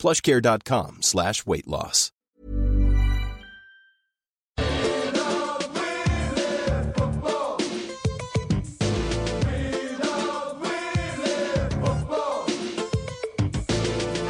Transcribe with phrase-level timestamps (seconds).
[0.00, 2.10] plushcare.com slash weight loss.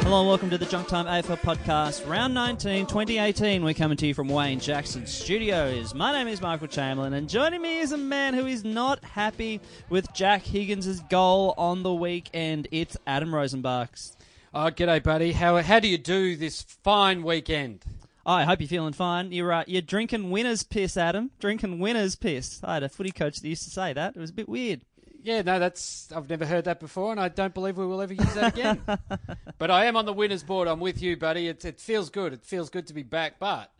[0.03, 3.63] Hello and welcome to the Junk Time AFL podcast, round 19, 2018.
[3.63, 5.95] We're coming to you from Wayne Jackson Studios.
[5.95, 9.61] My name is Michael Chamberlain, and joining me is a man who is not happy
[9.89, 12.67] with Jack Higgins' goal on the weekend.
[12.73, 14.17] It's Adam Rozenbachs.
[14.53, 15.31] Oh, g'day, buddy.
[15.31, 17.85] How how do you do this fine weekend?
[18.25, 19.31] I hope you're feeling fine.
[19.31, 21.31] You're uh, you're drinking winner's piss, Adam.
[21.39, 22.59] Drinking winner's piss.
[22.61, 24.17] I had a footy coach that used to say that.
[24.17, 24.81] It was a bit weird.
[25.23, 28.13] Yeah, no, that's I've never heard that before, and I don't believe we will ever
[28.13, 28.81] use that again.
[29.57, 30.67] but I am on the winners board.
[30.67, 31.47] I'm with you, buddy.
[31.47, 32.33] It, it feels good.
[32.33, 33.39] It feels good to be back.
[33.39, 33.71] But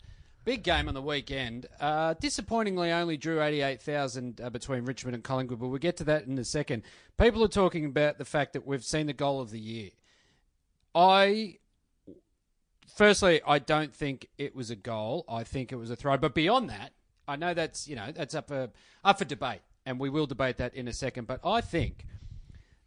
[0.45, 1.65] big game on the weekend.
[1.81, 5.59] Uh, disappointingly, only drew eighty-eight thousand uh, between Richmond and Collingwood.
[5.59, 6.83] But we'll get to that in a second.
[7.19, 9.89] People are talking about the fact that we've seen the goal of the year.
[10.93, 11.57] I
[12.95, 15.25] firstly, I don't think it was a goal.
[15.27, 16.17] I think it was a throw.
[16.17, 16.91] But beyond that,
[17.27, 18.69] I know that's you know that's up for
[19.03, 21.27] up for debate, and we will debate that in a second.
[21.27, 22.05] But I think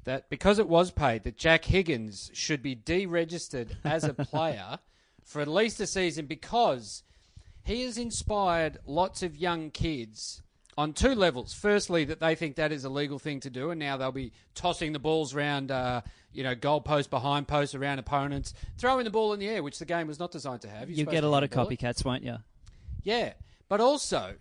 [0.05, 4.79] that because it was paid, that Jack Higgins should be deregistered as a player
[5.25, 7.03] for at least a season because
[7.65, 10.43] he has inspired lots of young kids
[10.77, 11.53] on two levels.
[11.53, 14.33] Firstly, that they think that is a legal thing to do, and now they'll be
[14.55, 19.11] tossing the balls around, uh, you know, goal post, behind post, around opponents, throwing the
[19.11, 20.89] ball in the air, which the game was not designed to have.
[20.89, 21.81] You're You'll get a lot of handball it.
[21.81, 22.37] copycats, won't you?
[23.03, 23.35] Yeah,
[23.69, 24.35] but also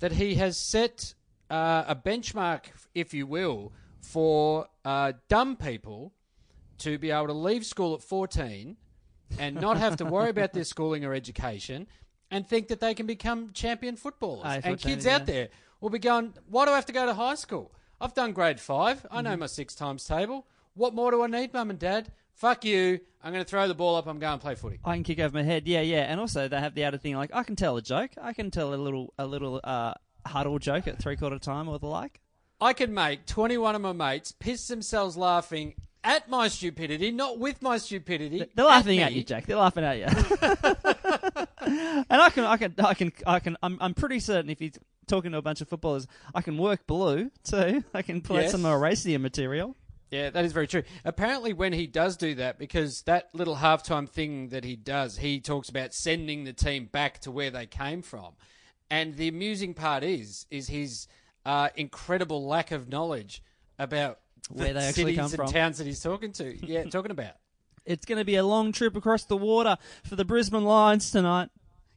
[0.00, 1.14] that he has set
[1.50, 6.12] uh, a benchmark, if you will, for uh, dumb people
[6.78, 8.76] to be able to leave school at 14
[9.38, 11.86] and not have to worry about their schooling or education
[12.30, 14.44] and think that they can become champion footballers.
[14.44, 15.24] Aye, and 14, kids out yeah.
[15.24, 15.48] there
[15.84, 17.70] will be going, why do I have to go to high school?
[18.00, 19.04] I've done grade five.
[19.10, 19.24] I Mm-hmm.
[19.24, 20.46] know my six times table.
[20.72, 22.10] What more do I need, mum and dad?
[22.32, 23.00] Fuck you.
[23.22, 24.06] I'm going to throw the ball up.
[24.06, 24.80] I'm going to play footy.
[24.84, 25.68] I can kick over my head.
[25.68, 26.00] Yeah, yeah.
[26.10, 28.12] And also they have the other thing like I can tell a joke.
[28.20, 29.92] I can tell a little a little uh,
[30.26, 32.20] huddle joke at three quarter time or the like.
[32.62, 37.60] I can make 21 of my mates piss themselves laughing at my stupidity, not with
[37.62, 38.46] my stupidity.
[38.54, 39.02] They're laughing me.
[39.02, 39.46] at you, Jack.
[39.46, 40.06] They're laughing at you.
[41.66, 43.56] and I can, I can, I can, I can.
[43.62, 46.86] I'm, I'm pretty certain if he's talking to a bunch of footballers, I can work
[46.86, 47.84] blue too.
[47.92, 48.52] I can play Yes.
[48.52, 49.76] some erasure material.
[50.10, 50.84] Yeah, that is very true.
[51.04, 55.40] Apparently, when he does do that, because that little halftime thing that he does, he
[55.40, 58.34] talks about sending the team back to where they came from.
[58.90, 61.08] And the amusing part is, is his
[61.44, 63.42] uh, incredible lack of knowledge
[63.78, 64.20] about
[64.50, 65.46] Where the they actually cities come and from.
[65.48, 66.64] towns that he's talking to.
[66.64, 67.32] Yeah, talking about.
[67.84, 71.50] It's going to be a long trip across the water for the Brisbane Lions tonight.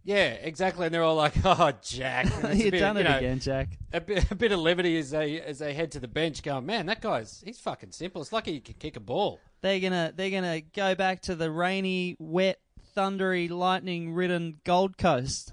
[0.04, 0.86] Yeah, exactly.
[0.86, 3.18] And they're all like, "Oh, Jack, And it's a You've bit, done you it know,
[3.18, 3.78] again, Jack.
[3.92, 6.66] a bit, a bit of levity as they as they head to the bench, going,
[6.66, 8.22] man, that guy's he's fucking simple.
[8.22, 9.40] It's lucky he can kick a ball.
[9.62, 12.60] They're gonna, they're gonna go back to the rainy, wet,
[12.96, 15.52] thundery, lightning-ridden Gold Coast.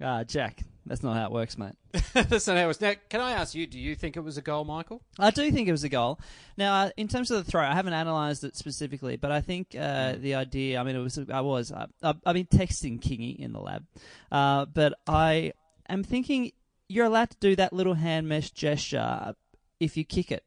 [0.00, 1.74] Ah, Jack, that's not how it works, mate.
[2.14, 2.94] That's not how it's now.
[3.10, 3.66] Can I ask you?
[3.66, 5.02] Do you think it was a goal, Michael?
[5.18, 6.18] I do think it was a goal.
[6.56, 9.76] Now, uh, in terms of the throw, I haven't analysed it specifically, but I think
[9.78, 10.80] uh, the idea.
[10.80, 11.18] I mean, it was.
[11.30, 11.70] I was.
[11.70, 13.84] Uh, I've I've been texting Kingy in the lab,
[14.30, 15.52] uh, but I
[15.88, 16.52] am thinking
[16.88, 19.34] you're allowed to do that little hand mesh gesture
[19.78, 20.44] if you kick it.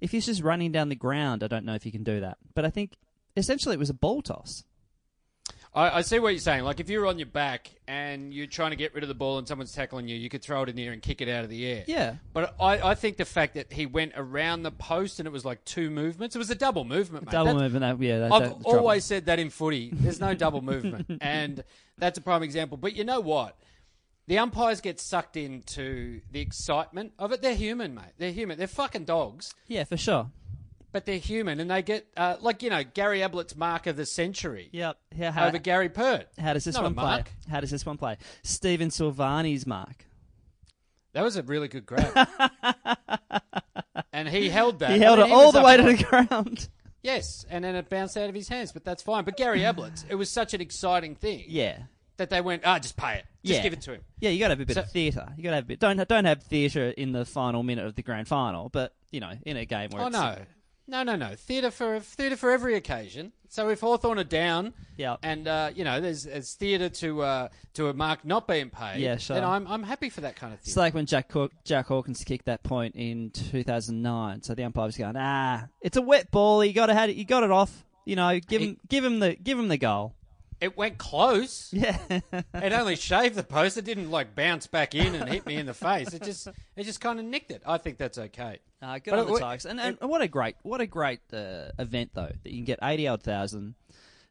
[0.00, 2.38] If he's just running down the ground, I don't know if you can do that.
[2.54, 2.96] But I think
[3.36, 4.64] essentially it was a ball toss.
[5.76, 6.64] I, I see what you're saying.
[6.64, 9.36] Like if you're on your back and you're trying to get rid of the ball
[9.38, 11.44] and someone's tackling you, you could throw it in the air and kick it out
[11.44, 11.84] of the air.
[11.86, 12.14] Yeah.
[12.32, 15.44] But I, I think the fact that he went around the post and it was
[15.44, 17.32] like two movements, it was a double movement, mate.
[17.32, 17.82] Double That- movement.
[18.00, 18.78] That, yeah, that, I've that's the trouble.
[18.80, 19.90] always said that in footy.
[19.92, 21.62] There's no double movement, and
[21.98, 22.78] that's a prime example.
[22.78, 23.56] But you know what?
[24.28, 27.42] The umpires get sucked into the excitement of it.
[27.42, 28.12] They're human, mate.
[28.18, 28.58] They're human.
[28.58, 30.30] They're fucking dogs, Yeah, for sure.
[30.96, 34.06] But they're human, and they get uh, like you know Gary Ablett's mark of the
[34.06, 34.96] century Yep.
[35.14, 36.26] Yeah, how, over Gary Pert.
[36.38, 37.22] how does this Not one play?
[37.50, 38.16] How does this one play?
[38.42, 40.06] Stephen Silvagni's mark.
[41.12, 42.26] That was a really good grab,
[44.10, 44.92] and he held that.
[44.92, 46.66] He held I mean, it all the way to the ground.
[47.02, 49.24] Yes, and then it bounced out of his hands, but that's fine.
[49.24, 51.80] But Gary Ablett, it was such an exciting thing Yeah.
[52.16, 53.62] that they went, ah, just pay it, just yeah.
[53.62, 54.00] give it to him.
[54.18, 55.26] Yeah, you got to have a bit So- of theatre.
[55.36, 55.78] You got to have a bit.
[55.78, 59.32] Don't don't have theatre in the final minute of the grand final, but you know,
[59.44, 60.36] in a game where Oh it's, no,
[60.88, 61.34] No, no, no.
[61.34, 63.32] Theatre for theatre for every occasion.
[63.48, 65.16] So if Hawthorn are down, Yeah.
[65.22, 69.00] and uh, you know, there's, there's theatre to uh, to a mark not being paid.
[69.00, 69.34] Yeah, sure.
[69.34, 70.68] Then I'm I'm happy for that kind of thing.
[70.68, 74.42] It's like when Jack Haw- Jack Hawkins kicked that point in 2009.
[74.42, 76.64] So the umpire was going, "Ah, it's a wet ball.
[76.64, 77.16] You got to had it.
[77.16, 77.84] You got it off.
[78.04, 80.14] You know, give him give him the give him the goal."
[80.60, 81.70] It went close.
[81.72, 81.98] Yeah.
[82.54, 83.76] It only shaved the post.
[83.76, 86.12] It didn't like bounce back in and hit me in the face.
[86.14, 87.62] It just it just kind of nicked it.
[87.66, 88.58] I think that's okay.
[88.82, 91.20] Uh, good But on the it- Tigers, and, and what a great, what a great
[91.32, 93.74] uh, event though that you can get eighty odd thousand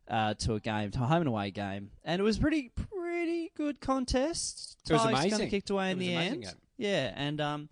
[0.08, 3.52] uh, to a game, to a home and away game, and it was pretty, pretty
[3.56, 4.78] good contest.
[4.90, 5.38] It was Tigers amazing.
[5.40, 6.42] kinda kicked away It in was the end.
[6.44, 6.52] game.
[6.78, 7.70] Yeah, and um,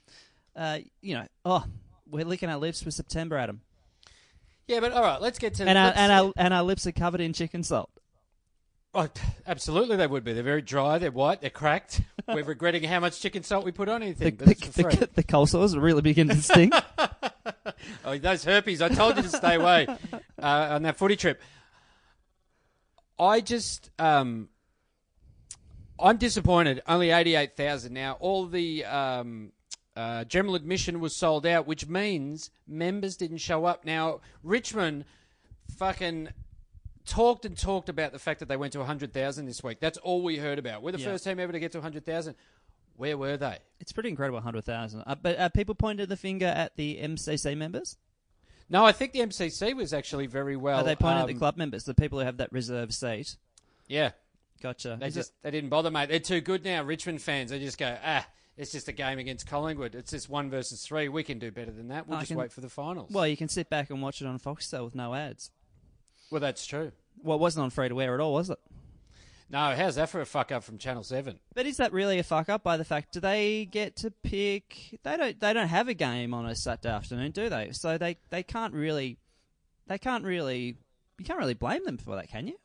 [0.55, 1.63] uh, you know, oh,
[2.09, 3.61] we're licking our lips for September, Adam,
[4.67, 6.91] Yeah, but all right, let's get to and our and our and our lips are
[6.91, 7.89] covered in chicken salt.
[8.95, 9.07] Oh,
[9.47, 10.33] absolutely, they would be.
[10.33, 10.99] They're very dry.
[10.99, 11.41] They're white.
[11.41, 12.01] They're cracked.
[12.27, 15.23] We're regretting how much chicken salt we put on The, anything, but the, the, the
[15.23, 16.73] coleslaws are really beginning to stink.
[18.05, 18.81] Oh, those herpes!
[18.81, 19.87] I told you to stay away
[20.41, 21.41] uh, on that footy trip.
[23.19, 24.47] I just, um,
[25.99, 26.81] I'm disappointed.
[26.87, 28.13] Only eighty-eight thousand now.
[28.19, 29.51] All the um,
[29.95, 33.85] uh, general admission was sold out, which means members didn't show up.
[33.85, 35.05] Now Richmond,
[35.77, 36.29] fucking.
[37.05, 39.79] Talked and talked about the fact that they went to 100,000 this week.
[39.79, 40.81] That's all we heard about.
[40.81, 41.07] We're the Yeah.
[41.07, 42.35] first team ever to get to 100,000.
[42.95, 43.57] Where were they?
[43.79, 45.01] it's pretty incredible, hundred thousand.
[45.05, 47.97] Uh, but uh, people pointed the finger at the MCC members.
[48.69, 50.79] No, I think the MCC was actually very well.
[50.79, 53.35] Are they pointing at the um, club members, the people who have that reserve seat?
[53.87, 54.11] Yeah,
[54.61, 54.97] Gotcha.
[54.99, 56.07] They Is just they didn't bother, mate.
[56.07, 56.83] They're too good now.
[56.83, 59.93] Richmond fans, they just go, ah, it's just a game against Collingwood.
[59.93, 61.09] It's just one versus three.
[61.09, 62.07] We can do better than that.
[62.07, 63.11] We'll I just can- wait for the finals.
[63.11, 65.51] Well, you can sit back and watch it on Foxtel with no ads.
[66.33, 66.91] Well, that's true.
[67.21, 68.57] Well, it wasn't on free to wear at all, was it?
[69.51, 71.37] No, how's that for a fuck up from Channel Seven?
[71.53, 74.97] But is that really a fuck up by the fact do they get to pick?
[75.03, 75.39] They don't.
[75.39, 77.69] They don't have a game on a Saturday afternoon, do they?
[77.71, 79.19] So they they can't really.
[79.85, 80.75] They can't really.
[81.19, 82.57] You can't really blame them for that, can you?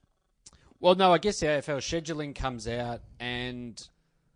[0.80, 3.86] Well, no, I guess the AFL scheduling comes out, and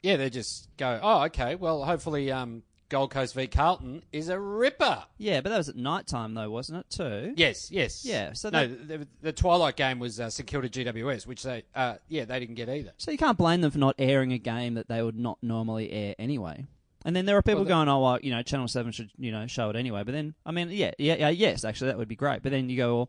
[0.03, 1.55] yeah, they just go, oh, okay.
[1.55, 5.03] Well, hopefully, um, Gold Coast v Carlton is a ripper.
[5.19, 6.91] Yeah, but that was at night time though, wasn't it?
[6.91, 7.33] Too.
[7.37, 11.27] Yes, yes, Yeah, so no, that- the, the Twilight game was uh, St Kilda GWS,
[11.27, 12.93] which they, uh, yeah, they didn't get either.
[12.99, 15.91] So you can't blame them for not airing a game that they would not normally
[15.91, 16.67] air anyway.
[17.05, 19.33] And then there are people Well, going, "Oh, well, you know, Channel Seven should, you
[19.33, 22.07] know, show it anyway." But then, I mean, yeah, yeah, yeah, yes, actually, that would
[22.07, 22.43] be great.
[22.45, 23.09] But then you go, "Well,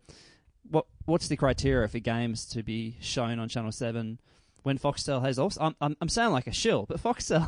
[0.71, 4.19] what, what's the criteria for games to be shown on Channel Seven
[4.63, 7.47] when Foxtel has also?" I'm, I'm, I'm sounding like a shill, but Foxtel,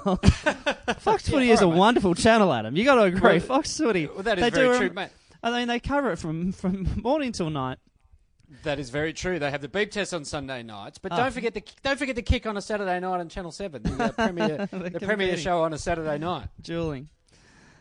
[1.00, 1.76] Fox Footy is a mate.
[1.78, 2.76] wonderful channel, Adam.
[2.76, 4.08] You got to agree, Well, Fox Footy.
[4.08, 5.10] Well, that is they very do true, mate.
[5.44, 7.78] I mean, they cover it from from morning till night.
[8.64, 9.40] That is very true.
[9.40, 11.18] They have the beep test on Sunday nights, but Oh.
[11.18, 14.04] don't forget the don't forget the kick on a Saturday night on Channel Seven, the
[14.04, 15.38] uh, premiere the premiere competing.
[15.38, 16.48] show on a Saturday night.
[16.62, 17.10] Dueling.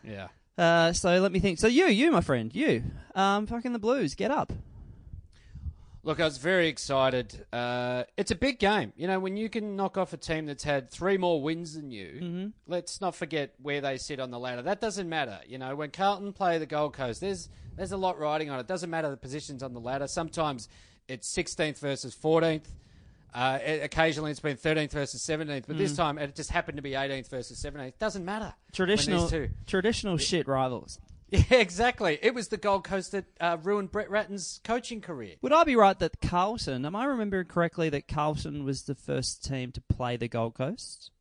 [0.03, 0.27] Yeah.
[0.57, 1.59] Uh, so let me think.
[1.59, 2.83] So you, you, my friend, you,
[3.13, 4.53] um, fucking the Blues, get up.
[6.05, 7.45] Look, I was very excited.
[7.51, 8.93] Uh, it's a big game.
[8.95, 11.89] You know, when you can knock off a team that's had three more wins than
[11.89, 12.47] you, Mm-hmm.
[12.67, 14.61] let's not forget where they sit on the ladder.
[14.61, 15.39] That doesn't matter.
[15.47, 18.67] You know, when Carlton play the Gold Coast, there's there's a lot riding on it.
[18.67, 20.07] Doesn't matter the positions on the ladder.
[20.07, 20.69] Sometimes
[21.07, 22.67] it's 16th versus 14th.
[23.33, 25.79] Uh, occasionally it's been 13th versus 17th, but Mm.
[25.79, 27.97] this time it just happened to be 18th versus 17th.
[27.99, 28.53] Doesn't matter.
[28.71, 29.29] Traditional,
[29.67, 30.99] traditional shit rivals.
[31.37, 32.19] Yeah, exactly.
[32.21, 35.35] It was the Gold Coast that uh, ruined Brett Ratten's coaching career.
[35.41, 36.85] Would I be right that Carlton?
[36.85, 41.11] Am I remembering correctly that Carlton was the first team to play the Gold Coast?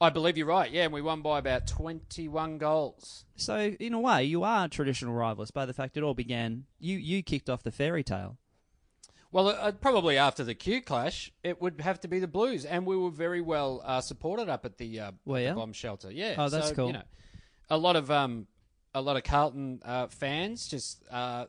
[0.00, 0.70] I believe you're right.
[0.70, 3.24] Yeah, and we won by about 21 goals.
[3.36, 6.64] So in a way, you are traditional rivals by the fact it all began.
[6.80, 8.36] You you kicked off the fairy tale.
[9.30, 12.84] Well, uh, probably after the Q clash, it would have to be the Blues, and
[12.84, 16.10] we were very well uh, supported up at the, uh, Were the bomb shelter.
[16.10, 16.34] Yeah.
[16.36, 16.86] Oh, that's so, cool.
[16.88, 17.02] You know,
[17.70, 18.46] a lot of um,
[18.94, 21.46] a lot of Carlton uh, fans just uh,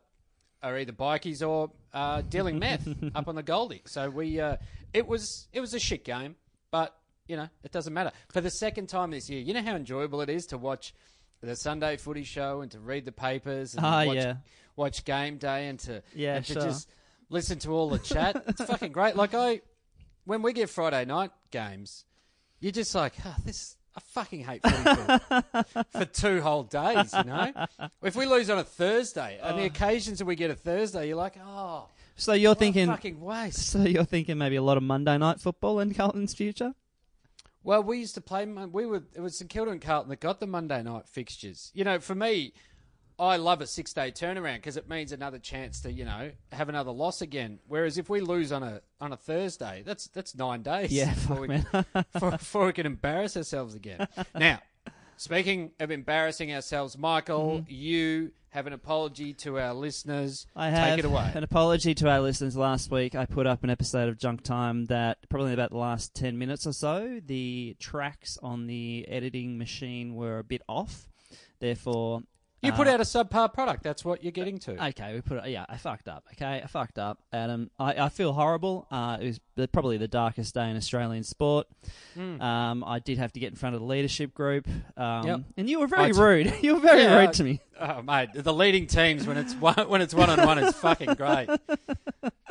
[0.61, 3.81] are either bikies or uh, dealing meth up on the Goldie.
[3.85, 4.57] So we, uh,
[4.93, 6.35] it was it was a shit game,
[6.71, 6.95] but
[7.27, 8.11] you know it doesn't matter.
[8.29, 10.93] For the second time this year, you know how enjoyable it is to watch
[11.41, 14.35] the Sunday Footy Show and to read the papers and Ah, watch, yeah.
[14.77, 16.61] watch game day and to Yeah, and to sure.
[16.61, 16.89] just
[17.29, 18.41] listen to all the chat.
[18.47, 19.15] it's fucking great.
[19.17, 19.59] Like I,
[20.23, 22.05] when we get Friday night games,
[22.61, 23.75] you're just like, oh, this.
[23.95, 27.13] I fucking hate footy for, two whole days.
[27.13, 27.53] You know,
[28.01, 29.67] if we lose on a Thursday, and the oh.
[29.67, 32.87] occasions that we get a Thursday, you're like, oh, So you're thinking.
[32.87, 33.67] fucking waste.
[33.67, 36.73] So you're thinking maybe a lot of Monday night football in Carlton's future.
[37.63, 38.45] Well, we used to play.
[38.45, 41.71] We were it was St Kilda and Carlton that got the Monday night fixtures.
[41.73, 42.53] You know, for me,
[43.19, 46.69] I love a six day turnaround because it means another chance to you know have
[46.69, 47.59] another loss again.
[47.67, 50.91] Whereas if we lose on a on a Thursday, that's that's nine days.
[50.91, 51.47] Yeah, before we,
[52.13, 54.07] before, before we can embarrass ourselves again.
[54.35, 54.59] Now,
[55.15, 57.71] Speaking of embarrassing ourselves, Michael, Mm-hmm.
[57.71, 60.47] you have an apology to our listeners.
[60.55, 61.31] I have Take it away.
[61.35, 62.57] an apology to our listeners.
[62.57, 66.13] Last week, I put up an episode of Junk Time that probably about the last
[66.15, 71.07] ten minutes or so, the tracks on the editing machine were a bit off.
[71.59, 72.21] Therefore,
[72.63, 73.83] You put uh, out a subpar product.
[73.83, 74.83] That's what you're getting to.
[74.87, 75.49] Okay, we put it.
[75.51, 76.23] Yeah, I fucked up.
[76.33, 77.69] Okay, I fucked up, Adam.
[77.77, 78.87] I, I feel horrible.
[78.89, 81.67] Uh, it was the, probably the darkest day in Australian sport.
[82.17, 84.67] Um, I did have to get in front of the leadership group,
[84.97, 85.39] um, Yep.
[85.57, 86.53] and you were very t- rude.
[86.61, 87.59] you were very Yeah, rude I- to me.
[87.79, 91.15] Oh, mate, the leading teams when it's one when it's one on one is fucking
[91.15, 91.49] great.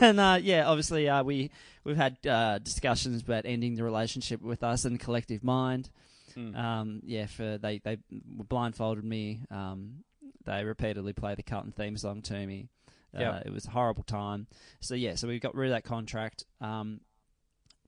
[0.00, 1.50] and uh, yeah, obviously uh, we
[1.84, 5.90] we've had uh, discussions about ending the relationship with us and Collective Mind.
[6.34, 6.56] Hmm.
[6.56, 9.40] Um, yeah, for they they blindfolded me.
[9.50, 10.04] Um,
[10.44, 12.68] they repeatedly played the Carlton theme song to me.
[13.16, 13.46] Uh, Yep.
[13.46, 14.46] It was a horrible time.
[14.80, 16.44] So yeah, so we got rid of that contract.
[16.60, 17.00] Um,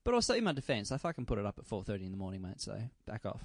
[0.04, 2.16] but also in my defence, I fucking put it up at four thirty in the
[2.16, 2.60] morning, mate.
[2.60, 3.44] So back off.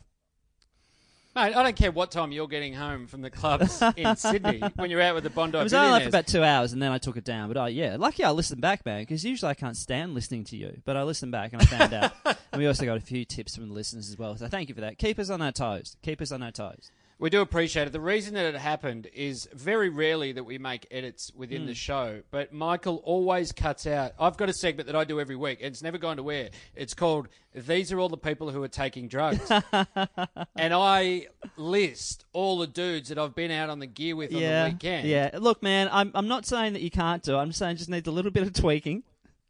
[1.34, 4.90] Mate, I don't care what time you're getting home from the clubs in Sydney when
[4.92, 6.92] you're out with the Bondi It was only like for about two hours, and then
[6.92, 7.48] I took it down.
[7.48, 10.58] But uh, yeah, lucky I listened back, man, because usually I can't stand listening to
[10.58, 10.82] you.
[10.84, 12.12] But I listened back and I found out.
[12.52, 14.36] And we also got a few tips from the listeners as well.
[14.36, 14.98] So thank you for that.
[14.98, 15.96] Keep us on our toes.
[16.02, 16.92] Keep us on our toes.
[17.18, 17.94] We do appreciate it.
[17.94, 21.68] The reason that it happened is very rarely that we make edits within Hmm.
[21.68, 24.14] the show, but Michael always cuts out.
[24.20, 26.50] I've got a segment that I do every week, and it's never gone to where.
[26.76, 29.52] It's called "These are all the people who are taking drugs,"
[30.56, 31.28] and I
[31.58, 35.08] list all the dudes that I've been out on the gear with on the weekend.
[35.08, 35.30] yeah.
[35.40, 37.38] Look, man, I'm I'm not saying that you can't do it.
[37.38, 39.04] I'm just saying it just needs a little bit of tweaking.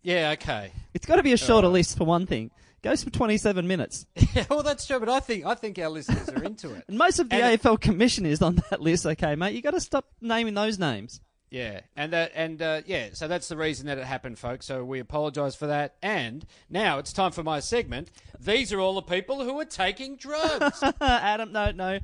[0.03, 0.73] yeah, okay.
[0.93, 2.51] It's got to be a shorter list for one thing.
[2.83, 4.07] Goes for 27 minutes.
[4.33, 6.83] Yeah, well, that's true, but I think I think our listeners are into it.
[6.87, 9.71] And most of the And it- AFL commissioners on that list, okay, mate, you got
[9.75, 11.21] to stop naming those names.
[11.51, 14.65] Yeah, and that and uh, yeah, so that's the reason that it happened, folks.
[14.65, 15.95] So we apologise for that.
[16.01, 18.09] And now it's time for my segment.
[18.39, 20.81] These are all the people who are taking drugs.
[21.01, 21.99] Adam, no, no.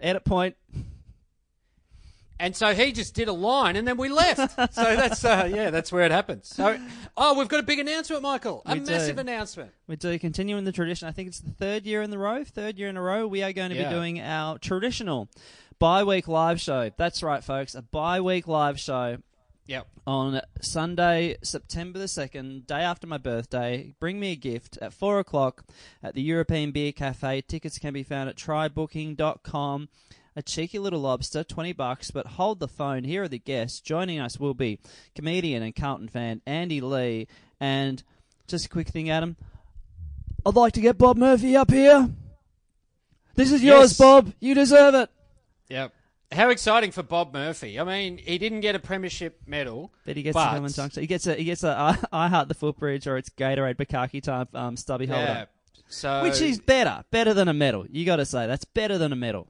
[0.00, 0.56] Edit point.
[2.38, 4.52] And so he just did a line, and then we left.
[4.74, 6.48] so that's uh, yeah, that's where it happens.
[6.48, 6.78] So
[7.16, 8.62] oh, we've got a big announcement, Michael.
[8.66, 8.90] A We do.
[8.92, 9.70] massive announcement.
[9.86, 11.08] We do continuing the tradition.
[11.08, 12.44] I think it's the third year in the row.
[12.44, 13.88] Third year in a row, we are going to Yeah.
[13.88, 15.28] be doing our traditional
[15.78, 16.90] bi-week live show.
[16.96, 17.74] That's right, folks.
[17.74, 19.18] A bi-week live show
[19.68, 19.86] Yep.
[20.06, 23.94] on Sunday, September the second, day after my birthday.
[23.98, 25.64] Bring me a gift at four o'clock
[26.04, 27.40] at the European Beer Cafe.
[27.48, 29.88] Tickets can be found at trybooking.com.
[30.38, 33.04] A cheeky little lobster, 20 bucks, but hold the phone.
[33.04, 33.80] Here are the guests.
[33.80, 34.78] Joining us will be
[35.14, 37.26] comedian and Carlton fan Andy Lee.
[37.58, 38.02] And
[38.46, 39.36] just a quick thing, Adam.
[40.44, 42.10] I'd like to get Bob Murphy up here.
[43.34, 43.98] This is yours, Yes.
[43.98, 44.32] Bob.
[44.38, 45.10] You deserve it.
[45.70, 45.92] Yep.
[46.32, 47.78] How exciting for Bob Murphy!
[47.78, 50.92] I mean, he didn't get a premiership medal, But he gets but, to come and.
[50.94, 54.22] He gets a he gets a I, I heart the footbridge or it's Gatorade Bukaki
[54.22, 55.44] type um, stubby holder, Yeah.
[55.88, 57.86] So which is better, better than a medal.
[57.88, 59.46] You got to say that's better than a medal.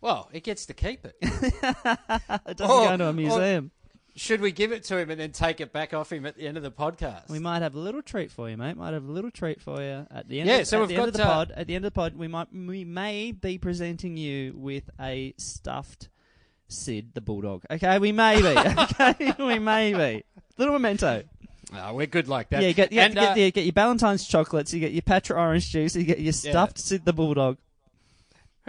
[0.00, 1.16] Well, he gets to keep it.
[1.22, 3.70] It doesn't Or- go into a or- museum.
[4.16, 6.48] Should we give it to him and then take it back off him at the
[6.48, 7.28] end of the podcast?
[7.28, 8.76] We might have a little treat for you, mate.
[8.76, 10.48] Might have a little treat for you at the end.
[10.48, 11.52] Yeah, of, so at we've the end of got, the uh, pod.
[11.54, 15.34] At the end of the pod, we might we may be presenting you with a
[15.38, 16.08] stuffed
[16.66, 17.62] Sid the bulldog.
[17.70, 18.48] Okay, we may be.
[19.00, 20.24] okay, we may be.
[20.56, 21.22] Little memento.
[21.72, 22.62] Oh, we're good like that.
[22.62, 25.02] Yeah, you get, you and, get, uh, the, get your Valentine's chocolates, you get your
[25.02, 27.58] Patra orange juice, you get your stuffed Sid the bulldog.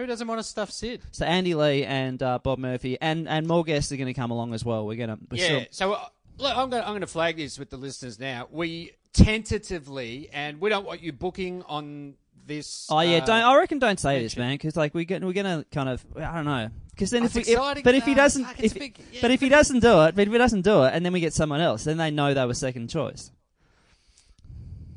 [0.00, 1.02] Who doesn't want to stuff Sid?
[1.12, 4.30] So Andy Lee and uh, Bob Murphy and, and more guests are going to come
[4.30, 4.86] along as well.
[4.86, 5.64] We're going to Yeah.
[5.70, 6.04] So uh,
[6.38, 6.82] look, I'm going.
[6.82, 8.48] I'm going to flag this with the listeners now.
[8.50, 12.14] We tentatively, and we don't want you booking on
[12.46, 12.86] this.
[12.90, 15.32] Oh yeah, uh, don't I reckon don't say this, man, because like we get we're
[15.32, 18.14] gonna kind of I don't know, because then Oh, if we, if- but if he
[18.14, 20.62] doesn't, Fuck, if, big- yeah, but if he doesn't do it, but if he doesn't
[20.62, 23.30] do it, and then we get someone else, then they know they were second choice.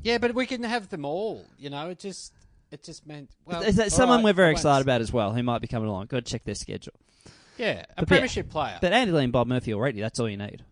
[0.02, 1.44] Yeah, but we can have them all.
[1.58, 2.32] You know, it just.
[2.74, 3.30] It just meant.
[3.44, 5.88] Well, Is that someone right, we're very excited about as well, who might be coming
[5.88, 6.08] along.
[6.08, 6.92] To check their schedule.
[7.56, 8.78] Yeah, a But- premiership player.
[8.80, 10.64] But Andy Lee and Bob Murphy already, that's all you need.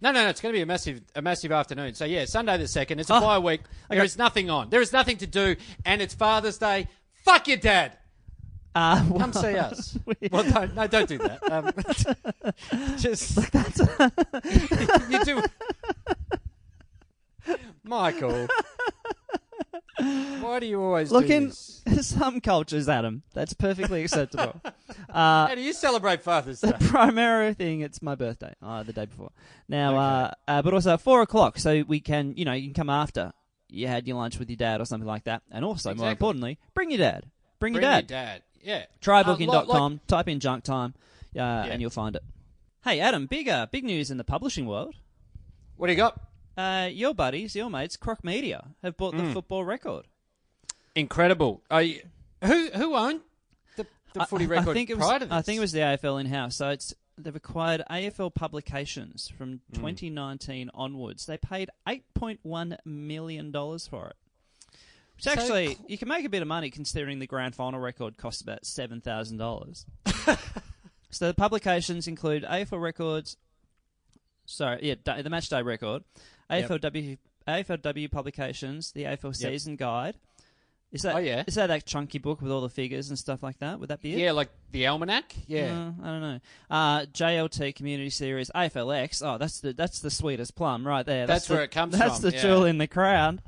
[0.00, 0.30] No, no, no.
[0.30, 1.92] It's going to be a massive, a massive afternoon.
[1.92, 2.98] So yeah, Sunday the second.
[2.98, 3.60] It's a Oh, bye week.
[3.90, 4.06] There okay.
[4.06, 4.70] is nothing on.
[4.70, 6.88] There is nothing to do, and it's Father's Day.
[7.26, 7.98] Fuck your dad.
[8.74, 9.98] Uh, Come see us.
[10.06, 11.52] We- well, don't, no, don't do that.
[11.52, 13.80] Um, just that's
[15.10, 15.42] you do,
[17.84, 18.46] Michael.
[20.00, 21.52] Why do you always look in
[22.02, 23.22] some cultures, Adam.
[23.34, 24.60] That's perfectly acceptable.
[25.08, 26.70] How do you celebrate Father's Day?
[26.70, 29.30] the primary thing it's my birthday uh, the day before
[29.68, 32.74] now uh, uh, but also at four o'clock so we can you know you can
[32.74, 33.32] come after
[33.68, 36.58] you had your lunch with your dad or something like that and also more importantly
[36.74, 37.26] bring your dad
[37.58, 38.42] bring, Bring your dad, your dad.
[38.62, 38.84] Yeah.
[39.00, 40.94] trybooking.com Uh, like- type in junk time
[41.36, 42.22] uh, and you'll find it
[42.84, 44.94] hey adam big uh, big news in the publishing world
[45.76, 46.20] what do you got?
[46.60, 50.06] Uh, your buddies your mates croc media have bought the football record
[50.94, 51.62] Incredible.
[51.70, 52.02] I,
[52.44, 53.20] who who owned
[53.76, 53.86] the
[54.26, 55.32] footy I, record I think it was, prior to this?
[55.32, 56.56] I think it was the AFL in house.
[56.56, 59.80] So it's they've acquired AFL publications from Hmm.
[59.80, 61.26] 2019 onwards.
[61.26, 64.16] They paid 8.1 million dollars for it.
[65.14, 68.16] Which So- actually, you can make a bit of money considering the grand final record
[68.16, 69.86] cost about seven thousand dollars.
[71.10, 73.36] so the publications include AFL records.
[74.44, 76.02] Sorry, yeah, da- the match day record,
[76.50, 76.68] Yep.
[76.70, 79.34] AFLW AFLW publications, the AFL Yep.
[79.52, 80.16] season guide.
[80.92, 81.44] Is that Oh, yeah.
[81.46, 83.78] is that that chunky book with all the figures and stuff like that?
[83.78, 84.18] Would that be it?
[84.18, 85.34] Yeah, like the almanac.
[85.46, 85.72] Yeah.
[85.72, 86.40] Uh, I don't know.
[86.68, 89.22] Uh, JLT Community Series AFLX.
[89.24, 91.26] Oh, that's the that's the sweetest plum right there.
[91.28, 92.00] That's the- where it comes from.
[92.00, 92.42] That's from, the yeah.
[92.42, 93.40] jewel in the crown.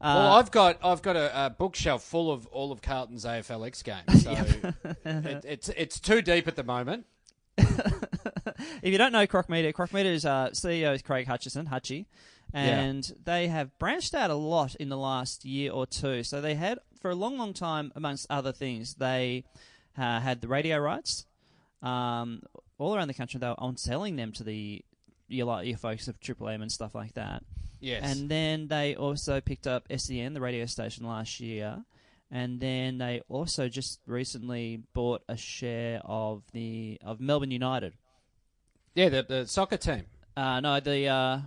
[0.00, 3.82] Uh, Well, I've got I've got a, a bookshelf full of all of Carlton's AFLX
[3.84, 4.32] games, so
[5.04, 7.04] it, it's it's too deep at the moment.
[7.58, 12.06] if you don't know Croc Media, Croc Media's uh, CEO is Craig Hutchison, Hutchie,
[12.56, 16.22] and they have branched out a lot in the last year or two.
[16.22, 19.44] So they had, for a long, long time, amongst other things, they
[19.98, 21.26] uh, had the radio rights
[21.82, 22.42] um,
[22.78, 23.38] all around the country.
[23.38, 24.84] They were on selling them to the
[25.28, 27.42] like, your folks of Triple M and stuff like that.
[27.80, 28.02] Yes.
[28.04, 31.84] And then they also picked up SEN, the radio station, last year.
[32.30, 37.92] And then they also just recently bought a share of the of Melbourne United.
[38.94, 40.06] yeah, the, the soccer team.
[40.36, 41.38] Uh, no, the uh,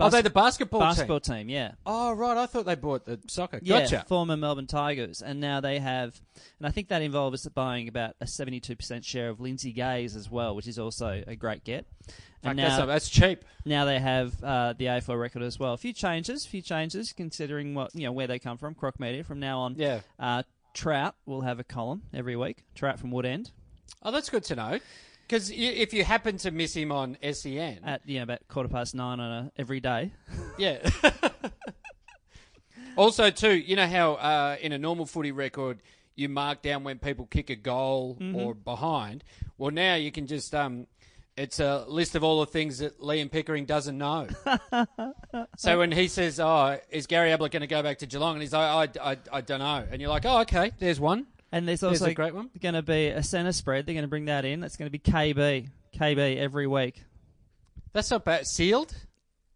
[0.00, 0.88] oh, they the basketball, team?
[0.88, 1.36] basketball team.
[1.36, 1.48] team.
[1.48, 2.36] Yeah, Oh, right.
[2.36, 3.60] I thought they bought the soccer.
[3.62, 4.04] yeah, Gotcha.
[4.08, 6.20] former Melbourne Tigers, and now they have,
[6.58, 10.30] and I think that involves buying about a seventy-two percent share of Lindsay Gaze as
[10.30, 11.86] well, which is also a great get.
[12.42, 13.44] Fuck, And that's, now, that's cheap.
[13.64, 15.72] now they have uh, the AFL record as well.
[15.72, 18.74] A few changes, a few changes considering what you know where they come from.
[18.74, 19.76] Croc Media from now on.
[19.78, 20.00] Yeah.
[20.18, 20.42] Uh,
[20.74, 22.64] Trout will have a column every week.
[22.74, 23.50] Trout from Wood End
[24.02, 24.80] Oh, that's good to know.
[25.26, 28.94] Because if you happen to miss him on SEN, at you know about quarter past
[28.94, 30.12] nine on a every day.
[30.58, 30.88] yeah.
[32.96, 35.80] also, too, you know how uh, in a normal footy record
[36.14, 38.36] you mark down when people kick a goal Mm-hmm.
[38.36, 39.24] or behind.
[39.58, 40.86] Well, now you can just um,
[41.36, 44.28] it's a list of all the things that Liam Pickering doesn't know.
[45.56, 48.42] so when he says, "Oh, is Gary Ablett going to go back to Geelong?" and
[48.42, 51.68] he's like, "I, I, I don't know," and you're like, "Oh, okay, there's one." And
[51.68, 52.50] there's There's also a great one.
[52.60, 53.86] going to be a centre spread.
[53.86, 54.58] They're going to bring that in.
[54.58, 55.68] That's going to be KB.
[55.96, 57.04] KB every week.
[57.92, 58.44] That's not bad.
[58.48, 58.92] Sealed.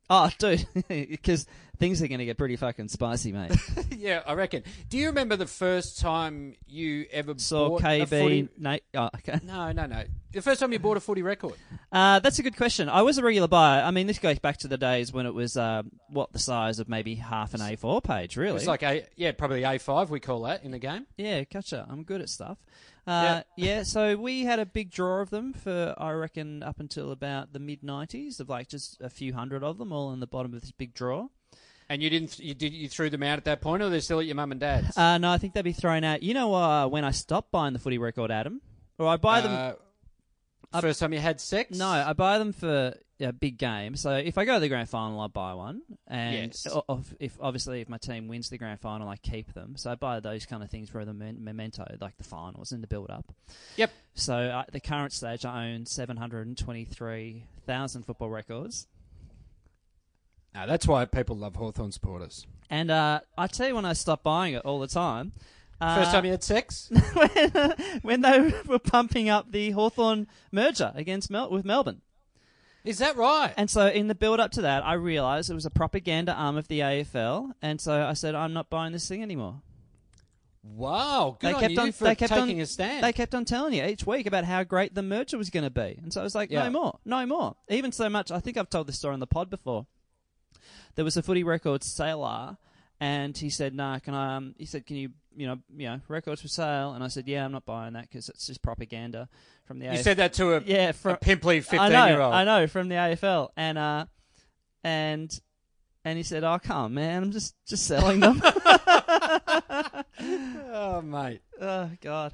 [0.08, 1.44] Oh, dude, because
[1.78, 3.52] things are going to get pretty fucking spicy, mate.
[3.96, 4.64] yeah, I reckon.
[4.88, 8.08] Do you remember the first time you ever Saw bought a KB.
[8.08, 8.48] footy?
[8.58, 9.40] Nate, oh, okay.
[9.44, 10.04] No, no, no.
[10.32, 11.54] The first time you bought a footy record.
[11.90, 12.88] Uh, that's a good question.
[12.88, 13.82] I was a regular buyer.
[13.82, 16.80] I mean, this goes back to the days when it was uh, what the size
[16.80, 18.56] of maybe half an A4 page, really.
[18.56, 21.06] It's like a yeah, probably A five we call that in the game.
[21.16, 21.86] Yeah, gotcha.
[21.88, 22.58] I'm good at stuff.
[23.06, 23.84] Uh, yeah.
[23.84, 27.58] so we had a big draw of them for I reckon up until about the
[27.58, 30.60] mid '90s, of like just a few hundred of them, all in the bottom of
[30.60, 31.28] this big draw.
[31.90, 34.20] And you didn't you did you threw them out at that point, or they're still
[34.20, 34.96] at your mum and dad's?
[34.96, 36.22] Uh, no, I think they'd be thrown out.
[36.22, 38.60] You know uh, when I stopped buying the footy record, Adam,
[38.98, 39.52] or I buy them.
[39.52, 39.72] Uh,
[40.72, 41.76] I- first time you had sex?
[41.78, 43.96] No, I buy them for a big game.
[43.96, 46.66] So if I go to the grand final, I buy one, and Yes.
[47.18, 49.76] if obviously if my team wins the grand final, I keep them.
[49.78, 52.82] So I buy those kind of things for the men- memento, like the finals and
[52.82, 53.32] the build up.
[53.76, 53.90] Yep.
[54.14, 58.86] So at the current stage, I own seven hundred and twenty three thousand football records.
[60.58, 62.46] No, that's why people love Hawthorn supporters.
[62.68, 65.32] And uh, I tell you, when I stopped buying it all the time,
[65.80, 66.90] uh, First time you had sex?
[67.14, 72.00] when, when they were pumping up the Hawthorn merger against Mel- with Melbourne.
[72.84, 73.54] Is that right?
[73.56, 76.56] And so in the build up to that, I realised it was a propaganda arm
[76.56, 79.62] of the AFL, and so I said, I'm not buying this thing anymore.
[80.64, 83.04] wow, good they on kept you on, for they kept taking on, a stand.
[83.04, 85.70] They kept on telling you each week about how great the merger was going to
[85.70, 86.64] be, and so I was like, Yeah.
[86.64, 87.56] no more, no more.
[87.68, 89.86] Even so much, I think I've told this story on the pod before.
[90.94, 92.56] There was a footy record sailor,
[93.00, 96.00] and he said, "Nah, can I?" Um, he said, "Can you, you know, you know,
[96.08, 99.28] records for sale?" And I said, "Yeah, I'm not buying that because it's just propaganda
[99.64, 102.34] from the you AFL." said that to a, yeah, a pimply fifteen know, year old.
[102.34, 104.06] I know from the AFL, and uh,
[104.82, 105.40] and
[106.04, 108.42] and he said, "Oh, come on, man, I'm just just selling them."
[110.20, 111.40] Oh mate.
[111.60, 112.32] oh God,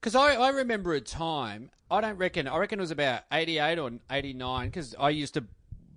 [0.00, 3.78] Because I, I remember a time, I don't reckon, I reckon it was about 88
[3.78, 5.44] or 89, because I used to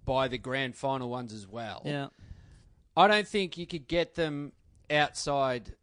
[0.06, 1.82] buy the grand final ones as well.
[1.86, 2.08] yeah,
[2.96, 4.52] I don't think you could get them
[4.90, 5.74] outside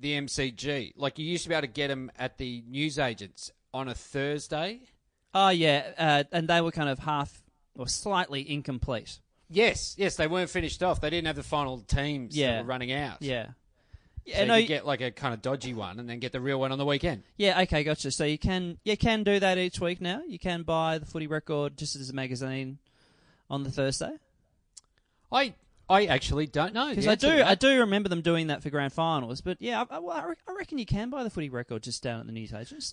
[0.00, 0.92] the MCG.
[0.96, 4.80] Like you used to be able to get them at the newsagents on a Thursday.
[5.34, 7.42] oh yeah, uh, and they were kind of half
[7.74, 9.20] or slightly incomplete.
[9.50, 11.00] Yes, yes, they weren't finished off.
[11.00, 12.52] They didn't have the final teams Yeah.
[12.56, 13.22] that were running out.
[13.22, 13.52] Yeah, So
[14.26, 16.40] yeah, you no, could get like a kind of dodgy one and then get the
[16.40, 17.22] real one on the weekend.
[17.38, 18.10] yeah, okay, gotcha.
[18.10, 20.20] So you can you can do that each week now.
[20.28, 22.78] You can buy the footy record just as a magazine
[23.50, 24.12] on the Thursday.
[25.30, 25.54] I
[25.88, 26.90] I actually don't know.
[26.90, 27.42] Because I do.
[27.42, 29.40] I do remember them doing that for grand finals.
[29.40, 32.26] But yeah, I, I, I reckon you can buy the footy record just down at
[32.26, 32.92] the newsagents.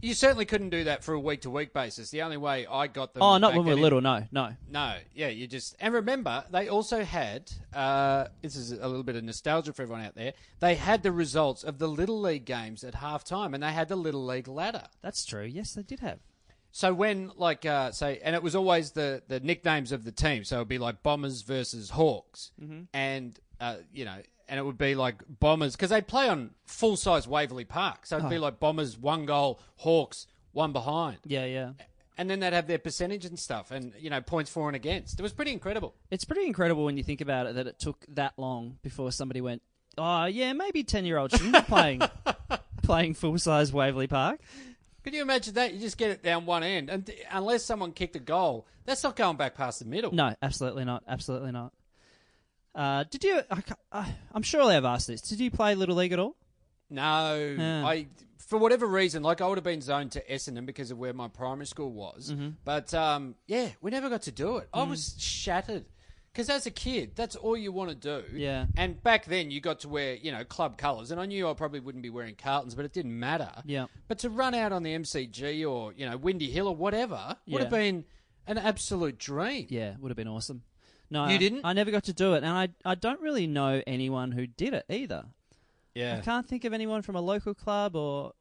[0.00, 2.10] You certainly couldn't do that for a week to week basis.
[2.10, 3.22] The only way I got them.
[3.22, 4.00] Oh, not when we were little.
[4.00, 4.56] No, no.
[4.68, 7.52] No, yeah, you just and remember they also had.
[7.72, 10.32] Uh, this is a little bit of nostalgia for everyone out there.
[10.58, 13.88] They had the results of the little league games at half time, and they had
[13.88, 14.86] the little league ladder.
[15.02, 15.44] That's true.
[15.44, 16.18] Yes, they did have.
[16.74, 20.42] So when like uh, say, and it was always the the nicknames of the team.
[20.44, 22.50] So it'd be like Bombers versus Hawks,
[22.94, 24.16] and uh, you know,
[24.48, 28.06] and it would be like Bombers because they play on full size Waverley Park.
[28.06, 31.70] So it'd be like Bombers one goal, Hawks one behind, Yeah, yeah.
[32.18, 35.18] and then they'd have their percentage and stuff, and you know points for and against.
[35.20, 35.94] It was pretty incredible.
[36.10, 39.42] It's pretty incredible when you think about it that it took that long before somebody
[39.42, 39.60] went,
[39.98, 42.00] "Oh, yeah, maybe ten year olds shouldn't be playing
[42.82, 44.40] playing full size Waverley Park."
[45.04, 45.72] Could you imagine that?
[45.74, 49.16] You just get it down one end, and unless someone kicked a goal, that's not
[49.16, 50.12] going back past the middle.
[50.12, 51.02] No, absolutely not.
[51.08, 51.72] Absolutely not.
[52.74, 53.40] Uh, did you?
[53.50, 55.20] I, I, I'm sure I've asked this.
[55.20, 56.36] Did you play little league at all?
[56.88, 57.86] No, Yeah.
[57.86, 58.06] I
[58.52, 61.26] for whatever reason, like I would have been zoned to Essendon because of where my
[61.26, 62.30] primary school was.
[62.30, 62.50] Mm-hmm.
[62.64, 64.68] But um, yeah, we never got to do it.
[64.74, 64.80] Mm.
[64.80, 65.86] I was shattered
[66.32, 68.24] because as a kid, that's all you want to do.
[68.36, 68.66] Yeah.
[68.76, 71.54] And back then, you got to wear you know club colours, and I knew I
[71.54, 73.50] probably wouldn't be wearing Carltons, but it didn't matter.
[73.64, 73.86] Yeah.
[74.08, 77.60] But to run out on the MCG or you know Windy Hill or whatever would
[77.62, 78.04] have been
[78.46, 79.66] an absolute dream.
[79.70, 80.62] Yeah, would have been awesome.
[81.10, 81.60] No, You I- didn't?
[81.64, 84.72] I never got to do it, and I I don't really know anyone who did
[84.74, 85.24] it either.
[85.94, 86.16] Yeah.
[86.16, 88.32] I can't think of anyone from a local club, or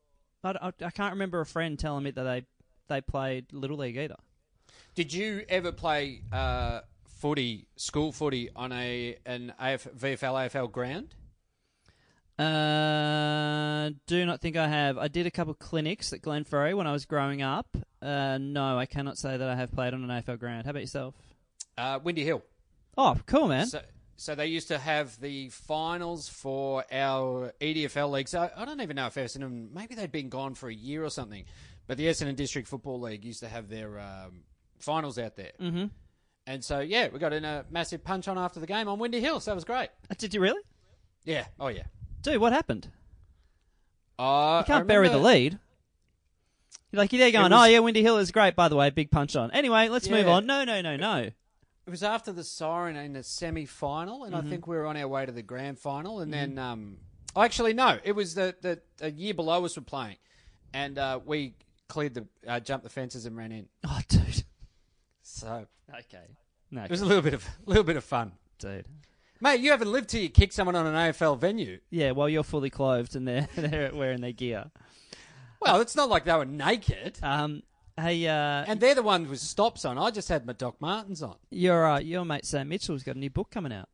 [0.41, 2.45] I, I, I can't remember a friend telling me that they
[2.87, 4.15] they played little league either.
[4.95, 6.79] Did you ever play uh,
[7.21, 11.15] footy, school footy, on a an AF, VFL AFL ground?
[12.39, 14.97] Uh, do not think I have.
[14.97, 17.77] I did a couple of clinics at Glenferrie when I was growing up.
[18.01, 20.65] Uh, no, I cannot say that I have played on an AFL ground.
[20.65, 21.13] How about yourself?
[21.77, 22.41] Uh, Windy Hill.
[22.97, 23.67] Oh, cool, man.
[23.67, 23.81] So,
[24.17, 28.27] so they used to have the finals for our EDFL league.
[28.27, 31.11] So I don't even know if Essendon, maybe they'd been gone for a year or
[31.11, 31.45] something,
[31.85, 34.43] but the Essendon District Football League used to have their um,
[34.79, 35.51] finals out there.
[35.61, 35.85] mm-hmm.
[36.51, 39.21] And so, yeah, we got in a massive punch on after the game on Windy
[39.21, 39.87] Hill, so that was great.
[40.09, 40.59] Uh, Did you really,
[41.23, 41.83] Yeah, oh yeah.
[42.23, 42.41] dude?
[42.41, 42.89] What happened?
[44.19, 45.57] Uh, You can't bury the lead.
[46.91, 48.53] You're like you're there going, was- oh yeah, Windy Hill is great.
[48.57, 49.49] By the way, big punch on.
[49.51, 50.45] Anyway, let's move on.
[50.45, 51.19] No, no, no, no.
[51.19, 54.97] It was after the siren in the semi final, and I think we were on
[54.97, 56.19] our way to the grand final.
[56.19, 56.97] And then, um,
[57.33, 60.17] oh, actually, no, it was the, the a year below us were playing,
[60.73, 61.55] and uh, we
[61.87, 63.69] cleared the uh, jumped the fences and ran in.
[63.87, 64.43] Oh, dude.
[65.23, 66.25] So Okay.
[66.71, 68.85] No, it was a little bit of a little bit of fun, dude.
[69.41, 69.59] mate.
[69.61, 71.79] You haven't lived till you kick someone on an AFL venue.
[71.89, 74.71] Yeah, while you're fully clothed and they're they're wearing their gear.
[75.61, 77.61] Well, it's not like they were naked, Um,
[77.95, 79.97] hey, uh, and they're the ones with stops on.
[79.97, 81.35] I just had my Doc Martens on.
[81.51, 83.89] your uh, your mate Sam Mitchell's got a new book coming out.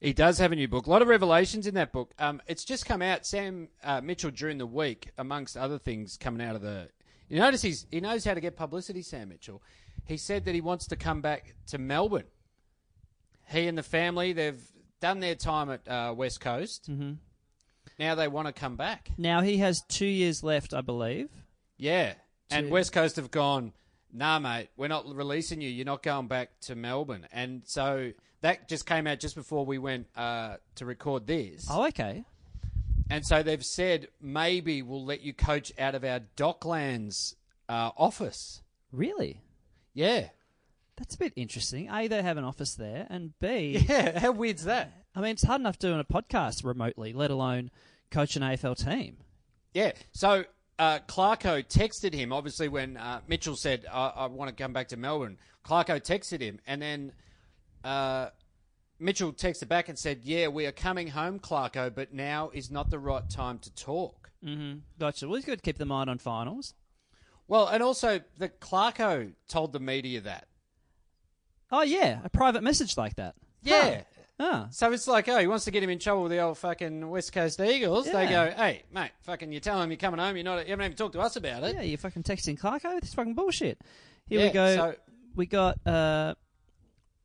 [0.00, 0.86] He does have a new book.
[0.86, 2.12] A lot of revelations in that book.
[2.18, 3.24] Um, it's just come out.
[3.24, 6.88] Sam uh, Mitchell during the week, amongst other things, coming out of the.
[7.28, 9.00] You notice he's he knows how to get publicity.
[9.02, 9.62] Sam Mitchell.
[10.04, 12.26] He said that he wants to come back to Melbourne.
[13.48, 14.62] He and the family they've
[15.00, 16.90] done their time at uh, West Coast.
[16.90, 17.12] Mm-hmm.
[17.98, 19.10] Now they want to come back.
[19.18, 21.28] Now he has two years left, I believe.
[21.76, 22.14] Yeah,
[22.50, 23.72] and To- West Coast have gone.
[24.12, 25.70] Nah, mate, we're not releasing you.
[25.70, 27.26] You're not going back to Melbourne.
[27.32, 28.12] And so
[28.42, 31.66] that just came out just before we went uh, to record this.
[31.70, 32.24] Oh, okay.
[33.10, 37.34] And so they've said maybe we'll let you coach out of our Docklands
[37.68, 38.62] uh, office.
[38.90, 39.41] Really?
[39.94, 40.28] Yeah.
[40.96, 41.88] That's a bit interesting.
[41.90, 44.18] A, they have an office there, and B, Yeah.
[44.18, 44.92] How weird's that?
[45.14, 47.70] I mean, it's hard enough doing a podcast remotely, let alone
[48.10, 49.16] coach an AFL team.
[49.74, 49.92] Yeah.
[50.12, 50.44] So
[50.78, 54.88] uh, Clarko texted him, obviously, when uh, Mitchell said, I-, I want to come back
[54.88, 55.38] to Melbourne.
[55.64, 57.12] Clarko texted him, and then
[57.84, 58.28] uh,
[58.98, 62.90] Mitchell texted back and said, Yeah, we are coming home, Clarko, but now is not
[62.90, 64.30] the right time to talk.
[64.44, 64.78] Mm-hmm.
[64.98, 65.26] Gotcha.
[65.28, 66.74] Well, he's got to keep the mind on finals.
[67.52, 70.46] Well, and also, the Clarko told the media that.
[71.70, 73.34] Oh, yeah, a private message like that.
[73.62, 74.04] Yeah.
[74.40, 76.56] Ah, So it's like, oh, he wants to get him in trouble with the old
[76.56, 78.06] fucking West Coast Eagles.
[78.06, 80.34] They go, hey, mate, fucking, you tell him you're coming home.
[80.34, 80.64] You're not.
[80.64, 81.74] You haven't even talked to us about it.
[81.74, 82.98] yeah, you're fucking texting Clarko.
[83.02, 83.78] This fucking bullshit.
[84.30, 84.74] Here we go.
[84.74, 84.94] so-
[85.36, 86.32] we got uh,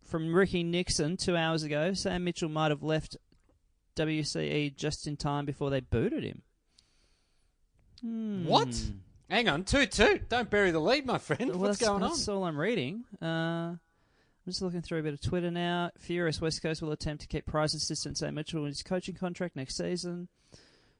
[0.04, 1.94] from Ricky Nixon two hours ago.
[1.94, 3.16] Sam Mitchell might have left
[3.96, 6.42] WCE just in time before they booted him.
[8.02, 8.46] Hmm.
[8.46, 8.68] What?
[9.30, 10.20] Hang on, two two.
[10.30, 11.50] Don't bury the lead, my friend.
[11.50, 12.10] Well, What's going on?
[12.10, 13.04] That's all I'm reading.
[13.22, 13.26] Uh,
[13.76, 13.80] I'm
[14.46, 15.92] just looking through a bit of Twitter now.
[16.00, 19.56] Furious West Coast will attempt to keep price assistant Sam Mitchell in his coaching contract
[19.58, 20.30] next season.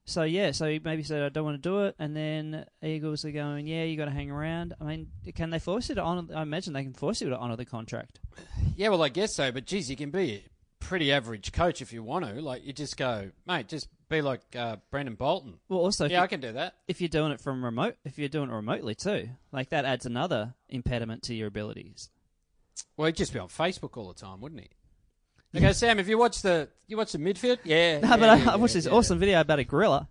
[0.04, 3.26] So yeah, so he maybe said I don't want to do it, and then Eagles
[3.26, 4.74] are going, yeah, you got to hang around.
[4.80, 6.34] I mean, can they force you to honor?
[6.34, 8.20] I imagine they can force you to honor the contract.
[8.76, 9.52] Yeah, well, I guess so.
[9.52, 10.46] But geez, you can be
[10.88, 12.42] pretty average coach if you want to.
[12.42, 15.56] Like, you just go, mate, just be like uh, Brendon Bolton.
[15.68, 16.76] Well, also, if, Yeah, you, I can do that.
[16.88, 20.06] if you're doing it from remote, if you're doing it remotely too, like that adds
[20.06, 22.10] another impediment to your abilities.
[22.96, 24.70] Well, he'd just be on Facebook all the time, wouldn't he?
[25.58, 27.60] Okay, Sam, have you watched the you watched the midfield?
[27.64, 28.00] Yeah.
[28.02, 30.08] No, yeah, but I, yeah, I watched yeah, this awesome video about a gorilla.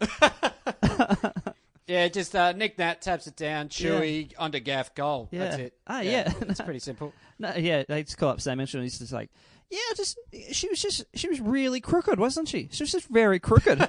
[1.88, 5.28] Yeah, just uh, Nick Nat taps it down, Chewy under Gaff goal.
[5.32, 5.38] Yeah.
[5.38, 5.74] That's it.
[5.86, 6.30] Ah, yeah.
[6.42, 7.14] it's pretty simple.
[7.38, 9.30] No, yeah, they just call up Sam Mitchell and he's just like,
[9.70, 10.18] yeah, just
[10.52, 12.68] she was just she was really crooked, wasn't she?
[12.72, 13.80] She was just very crooked.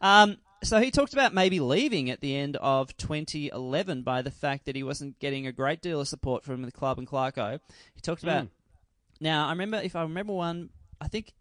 [0.00, 4.66] um, so he talked about maybe leaving at the end of 2011 by the fact
[4.66, 7.58] that he wasn't getting a great deal of support from the club and Clarko.
[7.94, 8.44] He talked about.
[8.44, 8.50] Mm.
[9.20, 10.68] Now I remember if I remember one,
[11.00, 11.32] I think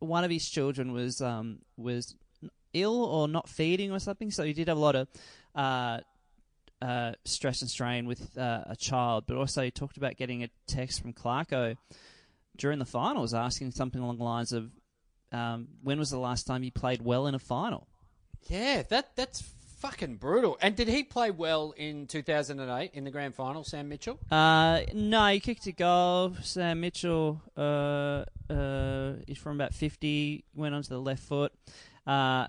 [0.00, 2.16] one of his children was um was
[2.72, 5.08] ill or not feeding or something, so he did have a lot of.
[5.54, 6.00] Uh,
[6.82, 11.00] uh, stress and strain with uh, a child, but also talked about getting a text
[11.00, 11.76] from Clarko
[12.56, 14.70] during the finals asking something along the lines of,
[15.32, 17.88] um, "When was the last time you played well in a final?"
[18.48, 19.42] Yeah, that that's
[19.78, 20.56] fucking brutal.
[20.62, 24.18] And did he play well in 2008 in the grand final, Sam Mitchell?
[24.30, 26.34] Uh, no, he kicked a goal.
[26.42, 31.52] Sam Mitchell uh, uh, is from about fifty, went onto the left foot.
[32.06, 32.46] Uh,